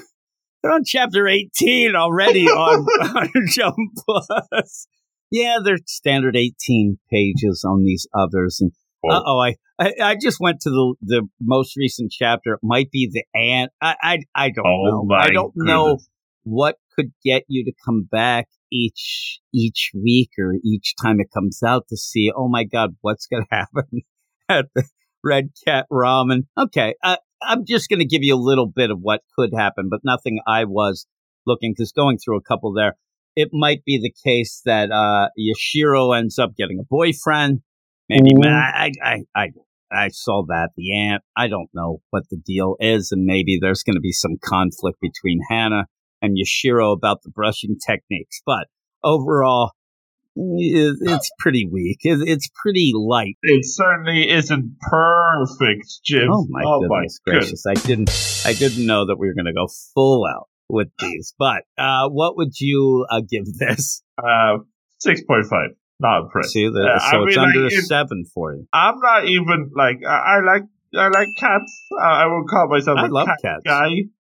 they're 0.62 0.72
on 0.72 0.84
chapter 0.84 1.26
18 1.26 1.96
already 1.96 2.44
on, 2.46 2.80
on 3.16 3.30
Jump 3.48 3.74
Plus. 4.06 4.86
Yeah, 5.30 5.58
they're 5.64 5.78
standard 5.86 6.36
18 6.36 6.98
pages 7.10 7.64
on 7.66 7.82
these 7.82 8.06
others. 8.14 8.58
And 8.60 8.72
Uh 9.08 9.22
oh, 9.24 9.38
I, 9.40 9.56
I 9.78 9.92
I 10.02 10.16
just 10.20 10.38
went 10.40 10.60
to 10.62 10.70
the 10.70 10.94
the 11.02 11.28
most 11.40 11.76
recent 11.76 12.12
chapter. 12.12 12.54
It 12.54 12.60
might 12.62 12.90
be 12.90 13.10
the 13.12 13.24
ant. 13.38 13.72
I 13.80 13.96
I, 14.02 14.18
I 14.34 14.50
don't 14.50 14.66
Oh 14.66 15.04
know. 15.08 15.14
I 15.14 15.30
don't 15.30 15.52
know 15.56 15.84
goodness. 15.86 16.08
What 16.46 16.76
could 16.96 17.12
get 17.24 17.42
you 17.48 17.64
to 17.64 17.72
come 17.84 18.08
back 18.10 18.46
each 18.72 19.40
each 19.52 19.90
week 19.94 20.30
or 20.38 20.54
each 20.64 20.94
time 21.00 21.20
it 21.20 21.26
comes 21.34 21.60
out 21.66 21.86
to 21.88 21.96
see. 21.96 22.30
Oh 22.34 22.48
my 22.48 22.64
God, 22.64 22.90
what's 23.00 23.26
going 23.26 23.44
to 23.50 23.56
happen 23.56 24.02
at 24.48 24.66
the 24.74 24.84
Red 25.24 25.50
Cat 25.66 25.86
Ramen? 25.92 26.44
Okay, 26.56 26.94
I, 27.02 27.18
I'm 27.42 27.64
just 27.66 27.88
going 27.88 27.98
to 27.98 28.06
give 28.06 28.22
you 28.22 28.34
a 28.34 28.38
little 28.38 28.66
bit 28.66 28.90
of 28.90 28.98
what 29.00 29.22
could 29.36 29.50
happen, 29.54 29.88
but 29.90 30.00
nothing 30.04 30.38
I 30.46 30.64
was 30.64 31.06
looking 31.46 31.72
because 31.72 31.92
going 31.92 32.18
through 32.18 32.38
a 32.38 32.42
couple 32.42 32.72
there. 32.72 32.94
It 33.34 33.50
might 33.52 33.84
be 33.84 33.98
the 33.98 34.14
case 34.24 34.62
that 34.64 34.90
uh, 34.90 35.28
Yashiro 35.38 36.16
ends 36.16 36.38
up 36.38 36.56
getting 36.56 36.78
a 36.80 36.86
boyfriend. 36.88 37.60
Maybe 38.08 38.30
Ooh. 38.34 38.48
I, 38.48 38.92
I, 39.02 39.24
I, 39.34 39.48
I 39.92 40.08
saw 40.08 40.44
that 40.48 40.70
the 40.74 40.98
ant. 40.98 41.22
I 41.36 41.48
don't 41.48 41.68
know 41.74 42.00
what 42.10 42.22
the 42.30 42.38
deal 42.38 42.76
is, 42.80 43.12
and 43.12 43.24
maybe 43.26 43.58
there's 43.60 43.82
going 43.82 43.96
to 43.96 44.00
be 44.00 44.12
some 44.12 44.38
conflict 44.42 45.00
between 45.02 45.40
Hannah 45.50 45.84
and 46.22 46.36
Yashiro 46.36 46.92
about 46.92 47.22
the 47.22 47.30
brushing 47.30 47.76
techniques. 47.78 48.40
But 48.44 48.66
overall, 49.02 49.72
it's 50.36 51.30
pretty 51.38 51.66
weak. 51.70 51.98
It's 52.02 52.48
pretty 52.62 52.92
light. 52.94 53.36
It 53.42 53.64
certainly 53.64 54.30
isn't 54.30 54.76
perfect, 54.80 55.86
Jim. 56.04 56.28
Oh 56.30 56.46
my 56.48 56.62
goodness 56.62 57.20
gracious! 57.24 57.64
I 57.66 57.74
didn't, 57.74 58.10
I 58.44 58.52
didn't 58.52 58.86
know 58.86 59.06
that 59.06 59.16
we 59.18 59.28
were 59.28 59.34
going 59.34 59.46
to 59.46 59.54
go 59.54 59.68
full 59.94 60.26
out 60.26 60.48
with 60.68 60.88
these. 60.98 61.34
But 61.38 61.62
uh, 61.78 62.08
what 62.08 62.36
would 62.36 62.58
you 62.60 63.06
uh, 63.10 63.22
give 63.28 63.46
this? 63.58 64.02
Uh, 64.18 64.58
six 64.98 65.22
point 65.22 65.46
five. 65.46 65.70
Not 65.98 66.24
impressed. 66.24 66.50
See, 66.50 66.68
the, 66.68 66.90
Uh, 66.94 66.98
so 66.98 67.06
I 67.06 67.24
it's 67.24 67.36
mean, 67.36 67.46
under 67.46 67.62
like, 67.64 67.72
a 67.72 67.82
seven 67.82 68.24
for 68.34 68.54
you. 68.54 68.66
I'm 68.70 69.00
not 69.00 69.26
even 69.26 69.70
like 69.74 70.00
I, 70.06 70.36
I 70.36 70.40
like 70.44 70.62
I 70.94 71.08
like 71.08 71.28
cats. 71.38 71.72
Uh, 71.98 72.04
I 72.04 72.26
would 72.26 72.46
call 72.50 72.68
myself 72.68 72.98
I 72.98 73.06
a 73.06 73.08
love 73.08 73.26
cat 73.26 73.38
cats. 73.42 73.62
guy, 73.64 73.88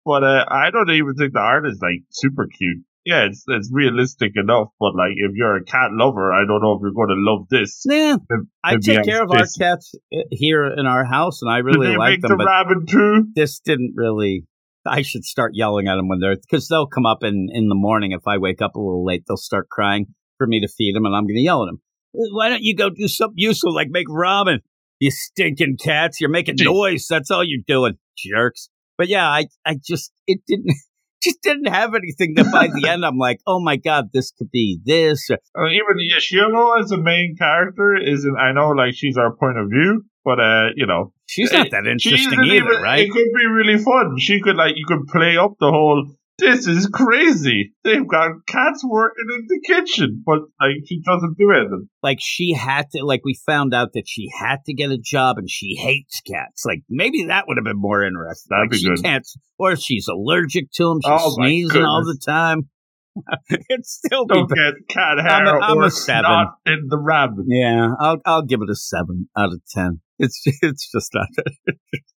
but 0.05 0.23
uh, 0.23 0.45
I 0.47 0.71
don't 0.71 0.89
even 0.91 1.15
think 1.15 1.33
the 1.33 1.39
art 1.39 1.67
is 1.67 1.79
like 1.81 2.03
super 2.11 2.47
cute. 2.47 2.83
Yeah, 3.03 3.25
it's 3.25 3.43
it's 3.47 3.69
realistic 3.73 4.33
enough, 4.35 4.67
but 4.79 4.93
like 4.95 5.13
if 5.15 5.31
you're 5.33 5.55
a 5.57 5.63
cat 5.63 5.89
lover, 5.91 6.31
I 6.31 6.45
don't 6.45 6.61
know 6.61 6.73
if 6.73 6.81
you're 6.83 6.93
going 6.93 7.09
to 7.09 7.15
love 7.17 7.47
this. 7.49 7.81
Yeah, 7.89 8.17
If- 8.29 8.47
I 8.63 8.75
if 8.75 8.81
take 8.81 9.05
care 9.05 9.23
of 9.23 9.31
our 9.31 9.45
cats 9.57 9.95
uh, 10.13 10.19
here 10.29 10.65
in 10.67 10.85
our 10.85 11.03
house, 11.03 11.41
and 11.41 11.49
I 11.51 11.59
really 11.59 11.95
like 11.97 12.11
make 12.11 12.21
them. 12.21 12.29
the 12.29 12.37
But 12.37 12.45
rabbit 12.45 12.87
too? 12.87 13.25
this 13.35 13.59
didn't 13.59 13.93
really. 13.95 14.45
I 14.85 15.01
should 15.03 15.23
start 15.23 15.51
yelling 15.55 15.87
at 15.87 15.95
them 15.95 16.09
when 16.09 16.19
they're 16.19 16.35
because 16.35 16.67
they'll 16.67 16.87
come 16.87 17.05
up 17.07 17.23
in 17.23 17.49
in 17.51 17.69
the 17.69 17.75
morning 17.75 18.11
if 18.11 18.21
I 18.27 18.37
wake 18.37 18.61
up 18.61 18.75
a 18.75 18.79
little 18.79 19.03
late. 19.05 19.23
They'll 19.27 19.37
start 19.37 19.67
crying 19.69 20.07
for 20.37 20.45
me 20.45 20.59
to 20.61 20.67
feed 20.67 20.95
them, 20.95 21.05
and 21.05 21.15
I'm 21.15 21.23
going 21.23 21.35
to 21.35 21.41
yell 21.41 21.63
at 21.63 21.67
them. 21.67 21.81
Why 22.13 22.49
don't 22.49 22.61
you 22.63 22.75
go 22.75 22.89
do 22.91 23.07
something 23.07 23.37
useful 23.37 23.73
like 23.73 23.87
make 23.89 24.07
ramen? 24.07 24.59
You 24.99 25.09
stinking 25.09 25.77
cats! 25.83 26.21
You're 26.21 26.29
making 26.29 26.57
noise. 26.59 27.07
That's 27.09 27.31
all 27.31 27.43
you're 27.43 27.63
doing, 27.65 27.97
jerks. 28.17 28.69
But 29.01 29.09
yeah, 29.09 29.27
I 29.27 29.47
I 29.65 29.77
just 29.83 30.11
it 30.27 30.41
didn't 30.45 30.75
just 31.23 31.41
didn't 31.41 31.65
have 31.73 31.95
anything 31.95 32.35
that 32.35 32.51
by 32.51 32.67
the 32.67 32.87
end 32.91 33.03
I'm 33.03 33.17
like, 33.17 33.39
oh 33.47 33.59
my 33.59 33.77
god, 33.77 34.09
this 34.13 34.29
could 34.37 34.51
be 34.51 34.79
this. 34.85 35.27
Or, 35.31 35.39
Uh, 35.65 35.69
even 35.71 35.97
Yashiro 36.13 36.79
as 36.79 36.89
the 36.91 36.99
main 37.01 37.35
character 37.35 37.95
isn't. 37.97 38.37
I 38.37 38.51
know, 38.51 38.69
like 38.81 38.93
she's 38.93 39.17
our 39.17 39.35
point 39.35 39.57
of 39.57 39.69
view, 39.71 40.03
but 40.23 40.39
uh, 40.39 40.67
you 40.75 40.85
know, 40.85 41.13
She's 41.25 41.51
not 41.51 41.71
that 41.71 41.87
interesting 41.87 42.43
either, 42.45 42.53
even- 42.73 42.81
right? 42.83 42.99
It 43.07 43.11
could 43.11 43.31
be 43.41 43.47
really 43.47 43.79
fun. 43.83 44.19
She 44.19 44.39
could 44.39 44.55
like 44.55 44.75
you 44.75 44.85
could 44.85 45.07
play 45.07 45.35
up 45.35 45.53
the 45.59 45.71
whole. 45.71 46.05
This 46.41 46.67
is 46.67 46.87
crazy. 46.91 47.73
They've 47.83 48.07
got 48.07 48.31
cats 48.47 48.83
working 48.83 49.25
in 49.33 49.45
the 49.47 49.61
kitchen, 49.65 50.23
but 50.25 50.39
like 50.59 50.71
she 50.87 50.99
doesn't 51.01 51.37
do 51.37 51.51
anything. 51.51 51.87
like 52.03 52.17
she 52.19 52.53
had 52.53 52.89
to 52.91 53.05
like 53.05 53.21
we 53.23 53.37
found 53.45 53.73
out 53.73 53.89
that 53.93 54.03
she 54.07 54.27
had 54.37 54.57
to 54.65 54.73
get 54.73 54.91
a 54.91 54.97
job 54.97 55.37
and 55.37 55.49
she 55.49 55.75
hates 55.79 56.19
cats 56.21 56.63
like 56.65 56.79
maybe 56.89 57.25
that 57.27 57.45
would 57.47 57.57
have 57.57 57.63
been 57.65 57.79
more 57.79 58.03
interesting 58.03 58.47
That'd 58.49 58.63
like 58.65 58.71
be 58.71 58.77
she 58.79 58.87
good. 58.89 59.03
can't 59.03 59.27
or 59.59 59.75
she's 59.75 60.07
allergic 60.09 60.71
to 60.73 60.83
them 60.89 60.99
she's 61.03 61.11
Oh, 61.13 61.35
sneezing 61.35 61.83
all 61.85 62.03
the 62.03 62.19
time 62.25 62.69
it's 63.69 64.01
still 64.05 64.25
be 64.25 64.33
Don't 64.35 64.49
better. 64.49 64.73
get 64.79 64.87
cat 64.87 65.19
I'm 65.19 65.25
hair 65.45 65.57
a- 65.57 65.63
I'm 65.63 65.77
or 65.77 65.83
a 65.85 65.91
seven. 65.91 66.47
in 66.65 66.87
the 66.87 66.97
ramen. 66.97 67.43
yeah 67.47 67.89
i'll 67.99 68.17
i'll 68.25 68.45
give 68.45 68.61
it 68.61 68.69
a 68.69 68.75
seven 68.75 69.29
out 69.37 69.53
of 69.53 69.61
ten 69.69 69.99
it's 70.21 70.41
it's 70.61 70.91
just 70.91 71.11
not 71.13 71.27
that 71.35 71.75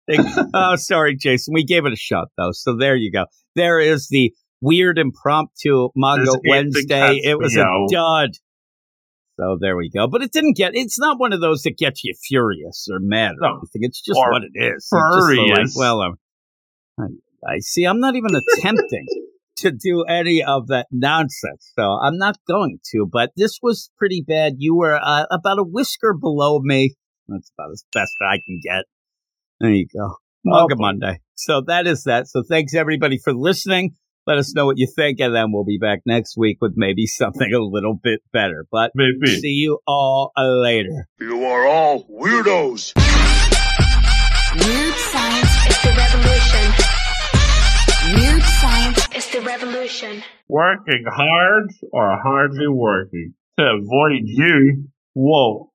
interesting. 0.08 0.52
oh 0.54 0.76
sorry 0.76 1.16
jason 1.16 1.54
we 1.54 1.64
gave 1.64 1.86
it 1.86 1.94
a 1.94 1.98
shot 1.98 2.28
though 2.38 2.52
so 2.52 2.76
there 2.78 2.96
you 2.96 3.12
go 3.12 3.26
there 3.56 3.80
is 3.80 4.08
the 4.10 4.34
weird 4.62 4.98
impromptu 5.00 5.90
manga 5.96 6.24
This 6.26 6.34
ain't 6.36 6.44
the 6.44 6.50
wednesday 6.50 7.20
it 7.24 7.40
was 7.40 7.56
a 7.56 7.66
dud 7.92 8.32
so 9.42 9.58
there 9.60 9.76
we 9.76 9.90
go. 9.90 10.08
But 10.08 10.22
it 10.22 10.32
didn't 10.32 10.56
get. 10.56 10.76
It's 10.76 11.00
not 11.00 11.20
one 11.20 11.34
of 11.34 11.42
those 11.42 11.64
that 11.64 11.78
gets 11.78 12.04
you 12.04 12.14
furious 12.28 12.88
or 12.92 13.00
mad 13.00 13.32
or 13.32 13.42
No. 13.42 13.48
anything. 13.58 13.82
It's 13.82 14.00
just 14.02 14.20
what 14.20 14.44
it 14.44 14.52
is. 14.54 14.88
Just 14.88 14.94
like, 14.94 15.36
furious. 15.36 15.74
well, 15.76 16.02
um, 16.02 16.16
I, 17.00 17.06
I 17.56 17.60
see. 17.60 17.86
I'm 17.86 18.00
not 18.00 18.16
even 18.16 18.32
attempting 18.36 19.06
to 19.58 19.72
do 19.72 20.04
any 20.04 20.44
of 20.44 20.68
that 20.68 20.88
nonsense, 20.92 21.72
so 21.76 21.82
I'm 21.84 22.18
not 22.18 22.38
going 22.48 22.80
to. 22.92 23.08
But 23.12 23.32
this 23.36 23.58
was 23.64 23.90
pretty 23.98 24.24
bad. 24.28 24.56
You 24.58 24.76
were 24.76 25.00
uh, 25.02 25.26
about 25.32 25.58
a 25.58 25.64
whisker 25.64 26.14
below 26.14 26.60
me. 26.60 26.94
That's 27.32 27.52
about 27.58 27.72
as 27.72 27.84
best 27.94 28.12
I 28.22 28.38
can 28.46 28.60
get. 28.64 28.86
There 29.60 29.72
you 29.72 29.88
go. 29.94 30.16
Manga 30.44 30.76
boy. 30.76 30.82
Monday. 30.82 31.20
So 31.36 31.62
that 31.68 31.88
is 31.88 32.04
that. 32.04 32.28
So 32.28 32.44
thanks 32.48 32.74
everybody 32.74 33.18
for 33.24 33.34
listening. 33.34 33.96
Let 34.28 34.38
us 34.38 34.54
know 34.54 34.68
what 34.68 34.78
you 34.78 34.88
think, 34.96 35.20
and 35.20 35.34
then 35.36 35.52
we'll 35.52 35.66
be 35.66 35.80
back 35.80 36.02
next 36.06 36.38
week 36.38 36.58
with 36.62 36.74
maybe 36.76 37.08
something 37.08 37.52
a 37.52 37.60
little 37.60 37.96
bit 37.96 38.22
better. 38.32 38.68
But 38.72 38.92
Maybe. 38.94 39.40
see 39.40 39.50
you 39.50 39.80
all 39.88 40.32
later. 40.38 41.08
You 41.20 41.44
are 41.46 41.66
all 41.66 42.06
weirdos. 42.06 42.94
Weird 44.54 44.96
science 44.96 45.50
It's 45.66 45.82
the 45.82 45.94
revolution. 45.98 46.92
Weird 48.14 48.44
science. 48.44 49.08
It's 49.14 49.32
the 49.32 49.42
revolution. 49.42 50.24
Working 50.48 51.06
hard 51.10 51.72
or 51.92 52.20
hardly 52.22 52.68
working 52.68 53.34
to 53.58 53.66
avoid 53.66 54.22
you. 54.26 54.90
Whoa. 55.14 55.71